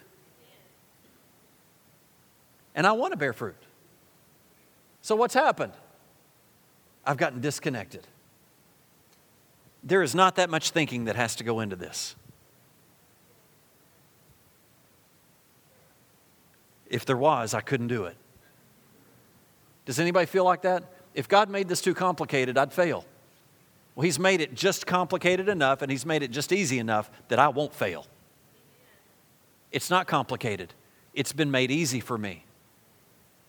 And 2.74 2.86
I 2.86 2.92
want 2.92 3.12
to 3.12 3.18
bear 3.18 3.32
fruit. 3.32 3.56
So, 5.02 5.16
what's 5.16 5.34
happened? 5.34 5.72
I've 7.04 7.16
gotten 7.16 7.40
disconnected. 7.40 8.06
There 9.82 10.02
is 10.02 10.14
not 10.14 10.36
that 10.36 10.50
much 10.50 10.70
thinking 10.70 11.06
that 11.06 11.16
has 11.16 11.36
to 11.36 11.44
go 11.44 11.60
into 11.60 11.76
this. 11.76 12.14
If 16.88 17.06
there 17.06 17.16
was, 17.16 17.54
I 17.54 17.60
couldn't 17.60 17.88
do 17.88 18.04
it. 18.04 18.16
Does 19.86 19.98
anybody 19.98 20.26
feel 20.26 20.44
like 20.44 20.62
that? 20.62 20.84
If 21.14 21.28
God 21.28 21.48
made 21.48 21.68
this 21.68 21.80
too 21.80 21.94
complicated, 21.94 22.58
I'd 22.58 22.72
fail. 22.72 23.04
Well, 23.94 24.04
He's 24.04 24.18
made 24.18 24.40
it 24.40 24.54
just 24.54 24.86
complicated 24.86 25.48
enough 25.48 25.82
and 25.82 25.90
He's 25.90 26.06
made 26.06 26.22
it 26.22 26.30
just 26.30 26.52
easy 26.52 26.78
enough 26.78 27.10
that 27.28 27.38
I 27.38 27.48
won't 27.48 27.74
fail. 27.74 28.06
It's 29.72 29.90
not 29.90 30.06
complicated, 30.06 30.74
it's 31.14 31.32
been 31.32 31.50
made 31.50 31.70
easy 31.70 32.00
for 32.00 32.18
me. 32.18 32.44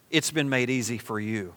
It's 0.10 0.32
been 0.32 0.50
made 0.50 0.70
easy 0.70 0.98
for 0.98 1.20
you. 1.20 1.56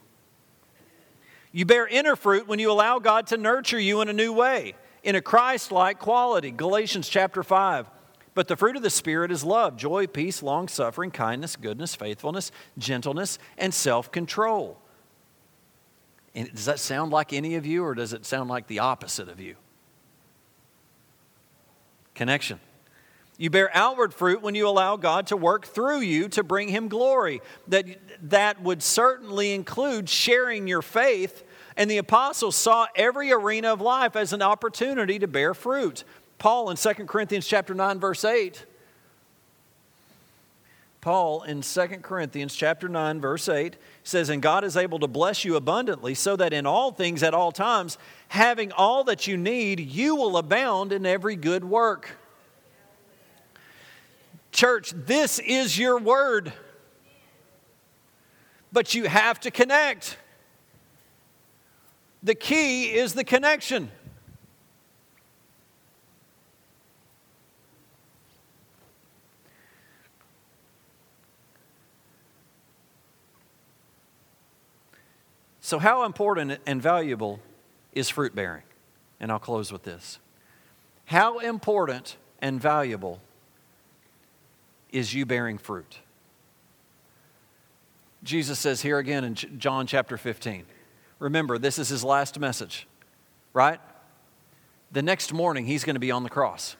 You 1.50 1.66
bear 1.66 1.86
inner 1.86 2.16
fruit 2.16 2.46
when 2.48 2.58
you 2.58 2.70
allow 2.70 2.98
God 2.98 3.28
to 3.28 3.36
nurture 3.36 3.78
you 3.78 4.00
in 4.00 4.08
a 4.08 4.12
new 4.12 4.32
way, 4.32 4.74
in 5.02 5.16
a 5.16 5.20
Christ 5.20 5.72
like 5.72 5.98
quality. 5.98 6.50
Galatians 6.50 7.08
chapter 7.08 7.42
5. 7.42 7.90
But 8.34 8.48
the 8.48 8.56
fruit 8.56 8.76
of 8.76 8.82
the 8.82 8.90
Spirit 8.90 9.30
is 9.30 9.44
love, 9.44 9.76
joy, 9.76 10.06
peace, 10.08 10.42
long 10.42 10.66
suffering, 10.66 11.12
kindness, 11.12 11.54
goodness, 11.54 11.94
faithfulness, 11.94 12.50
gentleness, 12.76 13.38
and 13.56 13.72
self 13.72 14.10
control. 14.10 14.78
Does 16.34 16.64
that 16.64 16.80
sound 16.80 17.12
like 17.12 17.32
any 17.32 17.54
of 17.54 17.64
you, 17.64 17.84
or 17.84 17.94
does 17.94 18.12
it 18.12 18.26
sound 18.26 18.50
like 18.50 18.66
the 18.66 18.80
opposite 18.80 19.28
of 19.28 19.40
you? 19.40 19.54
Connection. 22.14 22.58
You 23.36 23.50
bear 23.50 23.70
outward 23.74 24.14
fruit 24.14 24.42
when 24.42 24.54
you 24.54 24.68
allow 24.68 24.96
God 24.96 25.28
to 25.28 25.36
work 25.36 25.66
through 25.66 26.00
you 26.00 26.28
to 26.30 26.44
bring 26.44 26.68
Him 26.68 26.88
glory. 26.88 27.40
That, 27.68 27.86
that 28.30 28.62
would 28.62 28.82
certainly 28.82 29.52
include 29.52 30.08
sharing 30.08 30.68
your 30.68 30.82
faith. 30.82 31.44
And 31.76 31.90
the 31.90 31.98
apostles 31.98 32.54
saw 32.54 32.86
every 32.94 33.32
arena 33.32 33.72
of 33.72 33.80
life 33.80 34.14
as 34.14 34.32
an 34.32 34.42
opportunity 34.42 35.18
to 35.18 35.26
bear 35.26 35.54
fruit. 35.54 36.04
Paul 36.38 36.70
in 36.70 36.76
2 36.76 36.92
Corinthians 37.06 37.46
chapter 37.46 37.74
9 37.74 37.98
verse 37.98 38.24
8 38.24 38.64
Paul 41.04 41.42
in 41.42 41.60
2 41.60 41.86
Corinthians 42.00 42.54
chapter 42.54 42.88
9 42.88 43.20
verse 43.20 43.46
8 43.46 43.76
says 44.04 44.30
and 44.30 44.40
God 44.40 44.64
is 44.64 44.74
able 44.74 44.98
to 45.00 45.06
bless 45.06 45.44
you 45.44 45.54
abundantly 45.54 46.14
so 46.14 46.34
that 46.34 46.54
in 46.54 46.64
all 46.64 46.92
things 46.92 47.22
at 47.22 47.34
all 47.34 47.52
times 47.52 47.98
having 48.28 48.72
all 48.72 49.04
that 49.04 49.26
you 49.26 49.36
need 49.36 49.80
you 49.80 50.16
will 50.16 50.38
abound 50.38 50.94
in 50.94 51.04
every 51.04 51.36
good 51.36 51.62
work. 51.62 52.16
Church, 54.50 54.94
this 54.96 55.38
is 55.40 55.78
your 55.78 55.98
word. 55.98 56.54
But 58.72 58.94
you 58.94 59.04
have 59.04 59.38
to 59.40 59.50
connect. 59.50 60.16
The 62.22 62.34
key 62.34 62.94
is 62.94 63.12
the 63.12 63.24
connection. 63.24 63.90
So, 75.64 75.78
how 75.78 76.04
important 76.04 76.60
and 76.66 76.82
valuable 76.82 77.40
is 77.94 78.10
fruit 78.10 78.34
bearing? 78.34 78.64
And 79.18 79.32
I'll 79.32 79.38
close 79.38 79.72
with 79.72 79.82
this. 79.82 80.18
How 81.06 81.38
important 81.38 82.18
and 82.42 82.60
valuable 82.60 83.22
is 84.92 85.14
you 85.14 85.24
bearing 85.24 85.56
fruit? 85.56 86.00
Jesus 88.22 88.58
says 88.58 88.82
here 88.82 88.98
again 88.98 89.24
in 89.24 89.36
John 89.36 89.86
chapter 89.86 90.18
15. 90.18 90.66
Remember, 91.18 91.56
this 91.56 91.78
is 91.78 91.88
his 91.88 92.04
last 92.04 92.38
message, 92.38 92.86
right? 93.54 93.80
The 94.92 95.00
next 95.00 95.32
morning, 95.32 95.64
he's 95.64 95.82
going 95.82 95.96
to 95.96 96.00
be 96.00 96.10
on 96.10 96.24
the 96.24 96.28
cross. 96.28 96.76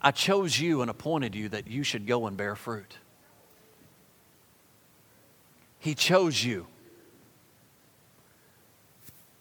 I 0.00 0.12
chose 0.12 0.60
you 0.60 0.82
and 0.82 0.88
appointed 0.88 1.34
you 1.34 1.48
that 1.48 1.66
you 1.66 1.82
should 1.82 2.06
go 2.06 2.28
and 2.28 2.36
bear 2.36 2.54
fruit. 2.54 2.98
He 5.78 5.94
chose 5.94 6.44
you 6.44 6.66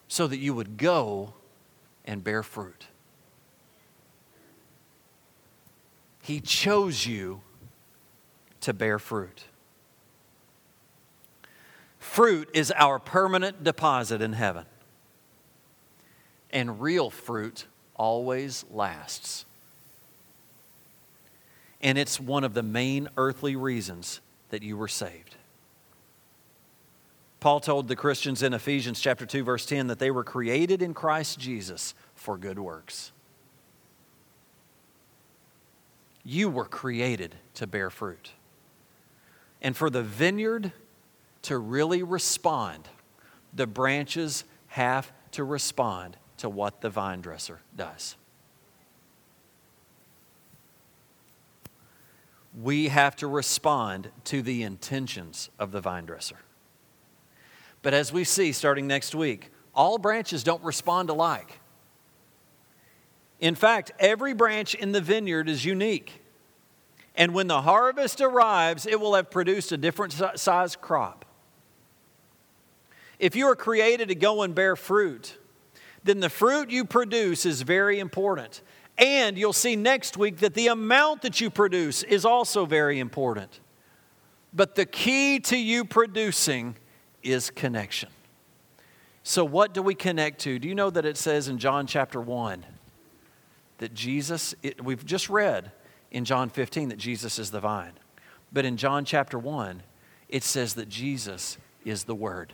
so 0.07 0.27
that 0.27 0.37
you 0.37 0.53
would 0.53 0.77
go 0.77 1.33
and 2.05 2.23
bear 2.23 2.43
fruit. 2.43 2.87
He 6.21 6.41
chose 6.41 7.05
you 7.05 7.39
to 8.59 8.73
bear 8.73 8.99
fruit. 8.99 9.45
Fruit 11.99 12.49
is 12.53 12.73
our 12.75 12.99
permanent 12.99 13.63
deposit 13.63 14.21
in 14.21 14.33
heaven. 14.33 14.65
And 16.51 16.81
real 16.81 17.09
fruit 17.09 17.65
always 17.95 18.65
lasts. 18.69 19.45
And 21.79 21.97
it's 21.97 22.19
one 22.19 22.43
of 22.43 22.53
the 22.53 22.63
main 22.63 23.07
earthly 23.15 23.55
reasons 23.55 24.19
that 24.49 24.63
you 24.63 24.75
were 24.75 24.89
saved. 24.89 25.36
Paul 27.39 27.59
told 27.59 27.87
the 27.87 27.95
Christians 27.95 28.41
in 28.41 28.53
Ephesians 28.53 28.99
chapter 28.99 29.25
2 29.25 29.43
verse 29.43 29.65
10 29.65 29.87
that 29.87 29.99
they 29.99 30.11
were 30.11 30.23
created 30.23 30.81
in 30.81 30.93
Christ 30.93 31.39
Jesus 31.39 31.93
for 32.15 32.37
good 32.37 32.57
works. 32.57 33.11
You 36.23 36.49
were 36.49 36.65
created 36.65 37.35
to 37.55 37.67
bear 37.67 37.89
fruit. 37.89 38.31
And 39.61 39.77
for 39.77 39.89
the 39.89 40.03
vineyard 40.03 40.71
to 41.43 41.57
really 41.57 42.03
respond, 42.03 42.87
the 43.53 43.67
branches 43.67 44.43
have 44.67 45.11
to 45.31 45.43
respond 45.43 46.17
to 46.37 46.49
what 46.49 46.81
the 46.81 46.89
vine 46.89 47.21
dresser 47.21 47.59
does. 47.75 48.15
We 52.59 52.87
have 52.87 53.15
to 53.17 53.27
respond 53.27 54.09
to 54.25 54.41
the 54.41 54.63
intentions 54.63 55.49
of 55.59 55.71
the 55.71 55.79
vine 55.79 56.05
dresser. 56.05 56.37
But 57.81 57.93
as 57.93 58.11
we 58.11 58.23
see 58.23 58.51
starting 58.51 58.87
next 58.87 59.15
week, 59.15 59.51
all 59.73 59.97
branches 59.97 60.43
don't 60.43 60.63
respond 60.63 61.09
alike. 61.09 61.59
In 63.39 63.55
fact, 63.55 63.91
every 63.99 64.33
branch 64.33 64.73
in 64.73 64.91
the 64.91 65.01
vineyard 65.01 65.47
is 65.47 65.63
unique. 65.63 66.21
And 67.15 67.33
when 67.33 67.47
the 67.47 67.61
harvest 67.61 68.21
arrives, 68.21 68.85
it 68.85 68.99
will 68.99 69.15
have 69.15 69.29
produced 69.29 69.71
a 69.71 69.77
different 69.77 70.13
size 70.35 70.75
crop. 70.75 71.25
If 73.19 73.35
you 73.35 73.47
are 73.47 73.55
created 73.55 74.09
to 74.09 74.15
go 74.15 74.43
and 74.43 74.53
bear 74.53 74.75
fruit, 74.75 75.37
then 76.03 76.19
the 76.19 76.29
fruit 76.29 76.69
you 76.69 76.85
produce 76.85 77.45
is 77.45 77.63
very 77.63 77.99
important. 77.99 78.61
And 78.97 79.37
you'll 79.37 79.53
see 79.53 79.75
next 79.75 80.17
week 80.17 80.37
that 80.37 80.53
the 80.53 80.67
amount 80.67 81.21
that 81.23 81.39
you 81.41 81.49
produce 81.49 82.03
is 82.03 82.25
also 82.25 82.65
very 82.65 82.99
important. 82.99 83.59
But 84.53 84.75
the 84.75 84.85
key 84.85 85.39
to 85.41 85.57
you 85.57 85.85
producing 85.85 86.75
is 87.23 87.49
connection. 87.49 88.09
So, 89.23 89.43
what 89.43 89.73
do 89.73 89.81
we 89.81 89.93
connect 89.93 90.39
to? 90.41 90.57
Do 90.57 90.67
you 90.67 90.75
know 90.75 90.89
that 90.89 91.05
it 91.05 91.17
says 91.17 91.49
in 91.49 91.57
John 91.57 91.85
chapter 91.85 92.21
1 92.21 92.65
that 93.79 93.93
Jesus, 93.93 94.55
it, 94.63 94.83
we've 94.83 95.05
just 95.05 95.29
read 95.29 95.71
in 96.11 96.25
John 96.25 96.49
15 96.49 96.89
that 96.89 96.97
Jesus 96.97 97.37
is 97.37 97.51
the 97.51 97.59
vine. 97.59 97.93
But 98.51 98.65
in 98.65 98.77
John 98.77 99.05
chapter 99.05 99.37
1, 99.37 99.83
it 100.29 100.43
says 100.43 100.75
that 100.75 100.89
Jesus 100.89 101.57
is 101.83 102.05
the 102.05 102.15
Word. 102.15 102.53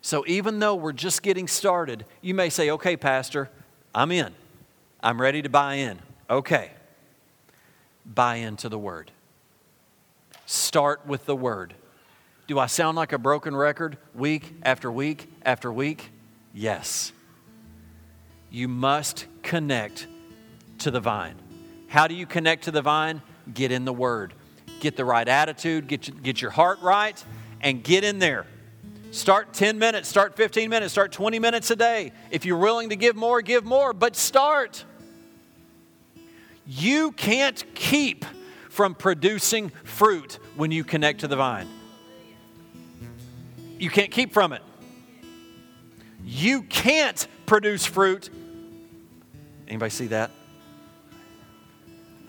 So, 0.00 0.24
even 0.26 0.58
though 0.58 0.74
we're 0.74 0.92
just 0.92 1.22
getting 1.22 1.48
started, 1.48 2.04
you 2.20 2.34
may 2.34 2.50
say, 2.50 2.70
okay, 2.70 2.96
Pastor, 2.96 3.50
I'm 3.94 4.12
in. 4.12 4.34
I'm 5.02 5.20
ready 5.20 5.42
to 5.42 5.48
buy 5.48 5.74
in. 5.74 6.00
Okay. 6.28 6.70
Buy 8.04 8.36
into 8.36 8.68
the 8.68 8.78
Word. 8.78 9.10
Start 10.46 11.06
with 11.06 11.26
the 11.26 11.36
Word. 11.36 11.74
Do 12.48 12.58
I 12.58 12.64
sound 12.64 12.96
like 12.96 13.12
a 13.12 13.18
broken 13.18 13.54
record 13.54 13.98
week 14.14 14.54
after 14.62 14.90
week 14.90 15.30
after 15.44 15.70
week? 15.70 16.10
Yes. 16.54 17.12
You 18.50 18.68
must 18.68 19.26
connect 19.42 20.06
to 20.78 20.90
the 20.90 20.98
vine. 20.98 21.34
How 21.88 22.06
do 22.06 22.14
you 22.14 22.24
connect 22.24 22.64
to 22.64 22.70
the 22.70 22.80
vine? 22.80 23.20
Get 23.52 23.70
in 23.70 23.84
the 23.84 23.92
Word. 23.92 24.32
Get 24.80 24.96
the 24.96 25.04
right 25.04 25.28
attitude, 25.28 25.88
get, 25.88 26.22
get 26.22 26.40
your 26.40 26.50
heart 26.50 26.80
right, 26.80 27.22
and 27.60 27.84
get 27.84 28.02
in 28.02 28.18
there. 28.18 28.46
Start 29.10 29.52
10 29.52 29.78
minutes, 29.78 30.08
start 30.08 30.34
15 30.34 30.70
minutes, 30.70 30.92
start 30.92 31.12
20 31.12 31.38
minutes 31.38 31.70
a 31.70 31.76
day. 31.76 32.12
If 32.30 32.46
you're 32.46 32.58
willing 32.58 32.88
to 32.88 32.96
give 32.96 33.14
more, 33.14 33.42
give 33.42 33.66
more, 33.66 33.92
but 33.92 34.16
start. 34.16 34.84
You 36.66 37.12
can't 37.12 37.62
keep 37.74 38.24
from 38.70 38.94
producing 38.94 39.70
fruit 39.84 40.38
when 40.56 40.70
you 40.70 40.82
connect 40.82 41.20
to 41.20 41.28
the 41.28 41.36
vine. 41.36 41.68
You 43.78 43.90
can't 43.90 44.10
keep 44.10 44.32
from 44.32 44.52
it. 44.52 44.62
You 46.24 46.62
can't 46.62 47.26
produce 47.46 47.86
fruit. 47.86 48.30
Anybody 49.66 49.90
see 49.90 50.06
that? 50.08 50.30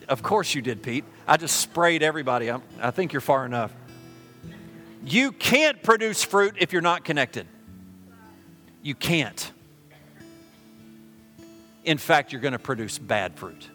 Of 0.08 0.22
course 0.22 0.54
you 0.54 0.62
did, 0.62 0.82
Pete. 0.82 1.04
I 1.26 1.36
just 1.36 1.56
sprayed 1.56 2.02
everybody. 2.02 2.50
I'm, 2.50 2.62
I 2.80 2.90
think 2.90 3.12
you're 3.12 3.20
far 3.20 3.46
enough. 3.46 3.72
You 5.04 5.32
can't 5.32 5.82
produce 5.82 6.22
fruit 6.22 6.56
if 6.58 6.72
you're 6.72 6.82
not 6.82 7.04
connected. 7.04 7.46
You 8.82 8.94
can't. 8.94 9.52
In 11.84 11.98
fact, 11.98 12.32
you're 12.32 12.40
going 12.40 12.52
to 12.52 12.58
produce 12.58 12.98
bad 12.98 13.36
fruit. 13.36 13.68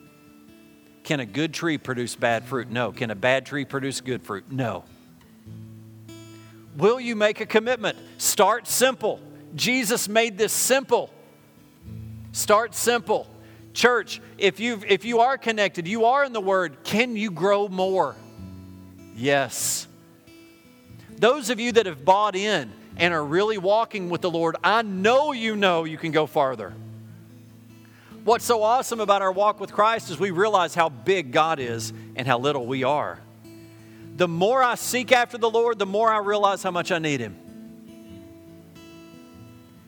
Can 1.03 1.19
a 1.19 1.25
good 1.25 1.53
tree 1.53 1.77
produce 1.77 2.15
bad 2.15 2.45
fruit? 2.45 2.69
No. 2.69 2.91
Can 2.91 3.11
a 3.11 3.15
bad 3.15 3.45
tree 3.45 3.65
produce 3.65 4.01
good 4.01 4.23
fruit? 4.23 4.51
No. 4.51 4.83
Will 6.75 6.99
you 6.99 7.15
make 7.15 7.39
a 7.39 7.45
commitment? 7.45 7.97
Start 8.17 8.67
simple. 8.67 9.19
Jesus 9.55 10.09
made 10.09 10.37
this 10.37 10.51
simple. 10.51 11.09
Start 12.33 12.75
simple. 12.75 13.29
Church, 13.73 14.21
if, 14.37 14.59
you 14.59 14.81
if 14.87 15.05
you 15.05 15.19
are 15.19 15.37
connected, 15.37 15.87
you 15.87 16.05
are 16.05 16.23
in 16.25 16.33
the 16.33 16.41
Word, 16.41 16.83
can 16.83 17.15
you 17.15 17.31
grow 17.31 17.67
more? 17.67 18.15
Yes. 19.15 19.87
Those 21.17 21.49
of 21.49 21.59
you 21.59 21.71
that 21.73 21.85
have 21.85 22.03
bought 22.03 22.35
in 22.35 22.71
and 22.97 23.13
are 23.13 23.23
really 23.23 23.57
walking 23.57 24.09
with 24.09 24.21
the 24.21 24.29
Lord, 24.29 24.57
I 24.63 24.81
know 24.81 25.31
you 25.31 25.55
know 25.55 25.85
you 25.85 25.97
can 25.97 26.11
go 26.11 26.25
farther. 26.25 26.73
What's 28.25 28.43
so 28.43 28.63
awesome 28.63 28.99
about 28.99 29.21
our 29.21 29.31
walk 29.31 29.59
with 29.59 29.71
Christ 29.71 30.09
is 30.09 30.19
we 30.19 30.31
realize 30.31 30.73
how 30.75 30.89
big 30.89 31.31
God 31.31 31.59
is 31.59 31.93
and 32.15 32.27
how 32.27 32.39
little 32.39 32.65
we 32.65 32.83
are 32.83 33.19
the 34.15 34.27
more 34.27 34.63
I 34.63 34.75
seek 34.75 35.11
after 35.11 35.37
the 35.37 35.49
Lord, 35.49 35.77
the 35.77 35.85
more 35.85 36.09
I 36.09 36.19
realize 36.19 36.63
how 36.63 36.71
much 36.71 36.91
I 36.91 36.99
need 36.99 37.19
Him. 37.19 37.37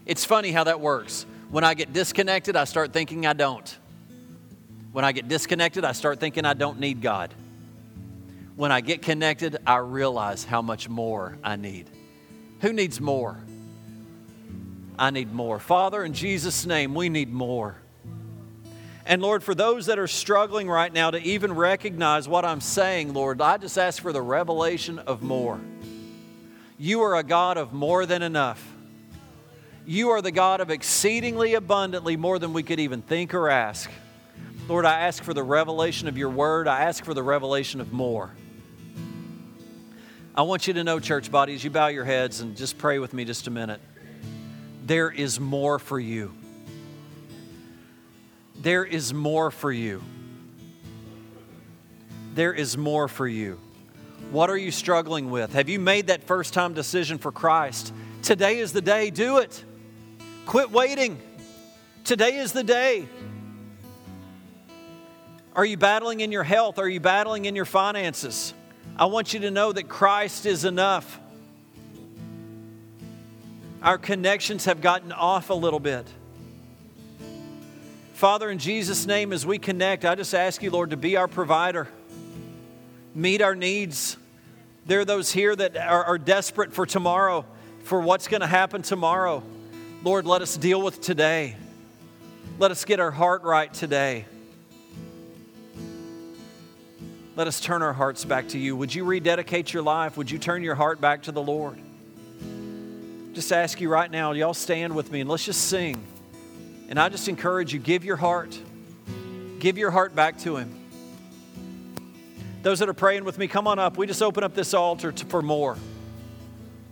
It's 0.05 0.25
funny 0.25 0.51
how 0.51 0.65
that 0.65 0.79
works. 0.79 1.25
When 1.49 1.63
I 1.63 1.73
get 1.73 1.93
disconnected, 1.93 2.55
I 2.55 2.65
start 2.65 2.91
thinking 2.91 3.25
I 3.25 3.33
don't. 3.33 3.77
When 4.91 5.05
I 5.05 5.11
get 5.11 5.27
disconnected, 5.27 5.85
I 5.85 5.93
start 5.93 6.19
thinking 6.19 6.45
I 6.45 6.53
don't 6.53 6.79
need 6.79 7.01
God. 7.01 7.33
When 8.55 8.71
I 8.71 8.81
get 8.81 9.01
connected, 9.01 9.57
I 9.65 9.77
realize 9.77 10.43
how 10.43 10.61
much 10.61 10.89
more 10.89 11.37
I 11.43 11.55
need. 11.55 11.89
Who 12.61 12.73
needs 12.73 12.99
more? 12.99 13.37
I 14.97 15.11
need 15.11 15.31
more. 15.31 15.59
Father, 15.59 16.03
in 16.03 16.13
Jesus' 16.13 16.65
name, 16.65 16.95
we 16.95 17.07
need 17.07 17.31
more. 17.31 17.77
And 19.07 19.21
Lord, 19.21 19.41
for 19.41 19.55
those 19.55 19.85
that 19.85 19.97
are 19.99 20.07
struggling 20.07 20.69
right 20.69 20.91
now 20.91 21.11
to 21.11 21.21
even 21.21 21.53
recognize 21.53 22.27
what 22.27 22.43
I'm 22.43 22.59
saying, 22.59 23.13
Lord, 23.13 23.39
I 23.41 23.55
just 23.55 23.77
ask 23.77 24.01
for 24.01 24.11
the 24.11 24.21
revelation 24.21 24.99
of 24.99 25.23
more. 25.23 25.61
You 26.77 27.01
are 27.03 27.15
a 27.15 27.23
God 27.23 27.55
of 27.55 27.71
more 27.71 28.05
than 28.05 28.21
enough. 28.21 28.61
You 29.85 30.09
are 30.09 30.21
the 30.21 30.31
God 30.31 30.59
of 30.59 30.69
exceedingly 30.69 31.53
abundantly 31.53 32.17
more 32.17 32.37
than 32.37 32.51
we 32.51 32.63
could 32.63 32.81
even 32.81 33.01
think 33.01 33.33
or 33.33 33.47
ask. 33.47 33.89
Lord, 34.67 34.83
I 34.83 34.99
ask 34.99 35.23
for 35.23 35.33
the 35.33 35.41
revelation 35.41 36.09
of 36.09 36.17
your 36.17 36.29
word. 36.29 36.67
I 36.67 36.81
ask 36.81 37.05
for 37.05 37.13
the 37.13 37.23
revelation 37.23 37.79
of 37.79 37.93
more. 37.93 38.33
I 40.35 40.41
want 40.41 40.67
you 40.67 40.73
to 40.73 40.83
know, 40.83 40.99
church 40.99 41.31
bodies, 41.31 41.63
you 41.63 41.69
bow 41.69 41.87
your 41.87 42.03
heads 42.03 42.41
and 42.41 42.57
just 42.57 42.77
pray 42.77 42.99
with 42.99 43.13
me 43.13 43.23
just 43.23 43.47
a 43.47 43.51
minute. 43.51 43.79
There 44.85 45.09
is 45.09 45.39
more 45.39 45.79
for 45.79 45.97
you 45.97 46.33
there 48.61 48.85
is 48.85 49.13
more 49.13 49.51
for 49.51 49.71
you. 49.71 50.01
There 52.33 52.53
is 52.53 52.77
more 52.77 53.07
for 53.07 53.27
you. 53.27 53.59
What 54.31 54.49
are 54.49 54.57
you 54.57 54.71
struggling 54.71 55.29
with? 55.29 55.53
Have 55.53 55.69
you 55.69 55.79
made 55.79 56.07
that 56.07 56.23
first 56.23 56.53
time 56.53 56.73
decision 56.73 57.17
for 57.17 57.31
Christ? 57.31 57.93
Today 58.21 58.59
is 58.59 58.73
the 58.73 58.81
day. 58.81 59.09
Do 59.09 59.37
it. 59.37 59.63
Quit 60.45 60.71
waiting. 60.71 61.19
Today 62.03 62.37
is 62.37 62.51
the 62.51 62.63
day. 62.63 63.07
Are 65.55 65.65
you 65.65 65.77
battling 65.77 66.19
in 66.19 66.31
your 66.31 66.43
health? 66.43 66.77
Are 66.77 66.87
you 66.87 66.99
battling 66.99 67.45
in 67.45 67.55
your 67.55 67.65
finances? 67.65 68.53
I 68.95 69.05
want 69.05 69.33
you 69.33 69.39
to 69.41 69.51
know 69.51 69.71
that 69.71 69.87
Christ 69.87 70.45
is 70.45 70.65
enough. 70.65 71.19
Our 73.81 73.97
connections 73.97 74.65
have 74.65 74.81
gotten 74.81 75.11
off 75.11 75.49
a 75.49 75.53
little 75.53 75.79
bit. 75.79 76.07
Father, 78.17 78.49
in 78.49 78.57
Jesus' 78.57 79.05
name, 79.05 79.31
as 79.31 79.45
we 79.45 79.59
connect, 79.59 80.03
I 80.03 80.15
just 80.15 80.33
ask 80.33 80.63
you, 80.63 80.71
Lord, 80.71 80.89
to 80.89 80.97
be 80.97 81.17
our 81.17 81.27
provider, 81.27 81.87
meet 83.13 83.43
our 83.43 83.53
needs. 83.53 84.17
There 84.87 85.01
are 85.01 85.05
those 85.05 85.31
here 85.31 85.55
that 85.55 85.77
are, 85.77 86.03
are 86.03 86.17
desperate 86.17 86.73
for 86.73 86.87
tomorrow, 86.87 87.45
for 87.83 88.01
what's 88.01 88.27
going 88.27 88.41
to 88.41 88.47
happen 88.47 88.81
tomorrow. 88.81 89.43
Lord, 90.01 90.25
let 90.25 90.41
us 90.41 90.57
deal 90.57 90.81
with 90.81 90.99
today. 90.99 91.57
Let 92.57 92.71
us 92.71 92.85
get 92.85 92.99
our 92.99 93.11
heart 93.11 93.43
right 93.43 93.71
today. 93.71 94.25
Let 97.35 97.45
us 97.45 97.59
turn 97.59 97.83
our 97.83 97.93
hearts 97.93 98.25
back 98.25 98.47
to 98.47 98.57
you. 98.57 98.75
Would 98.75 98.95
you 98.95 99.03
rededicate 99.03 99.71
your 99.71 99.83
life? 99.83 100.17
Would 100.17 100.31
you 100.31 100.39
turn 100.39 100.63
your 100.63 100.73
heart 100.73 100.99
back 100.99 101.21
to 101.23 101.31
the 101.31 101.43
Lord? 101.43 101.77
Just 103.33 103.51
ask 103.51 103.79
you 103.79 103.89
right 103.89 104.09
now, 104.09 104.31
y'all 104.31 104.55
stand 104.55 104.95
with 104.95 105.11
me 105.11 105.21
and 105.21 105.29
let's 105.29 105.45
just 105.45 105.65
sing. 105.65 106.03
And 106.89 106.99
I 106.99 107.09
just 107.09 107.27
encourage 107.27 107.73
you 107.73 107.79
give 107.79 108.05
your 108.05 108.15
heart, 108.15 108.59
give 109.59 109.77
your 109.77 109.91
heart 109.91 110.15
back 110.15 110.37
to 110.39 110.57
Him. 110.57 110.73
Those 112.63 112.79
that 112.79 112.89
are 112.89 112.93
praying 112.93 113.23
with 113.23 113.37
me, 113.37 113.47
come 113.47 113.67
on 113.67 113.79
up. 113.79 113.97
We 113.97 114.07
just 114.07 114.21
open 114.21 114.43
up 114.43 114.53
this 114.53 114.73
altar 114.73 115.11
to, 115.11 115.25
for 115.25 115.41
more. 115.41 115.77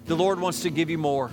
The 0.05 0.15
Lord 0.15 0.39
wants 0.39 0.61
to 0.61 0.69
give 0.69 0.89
you 0.89 0.97
more. 0.97 1.31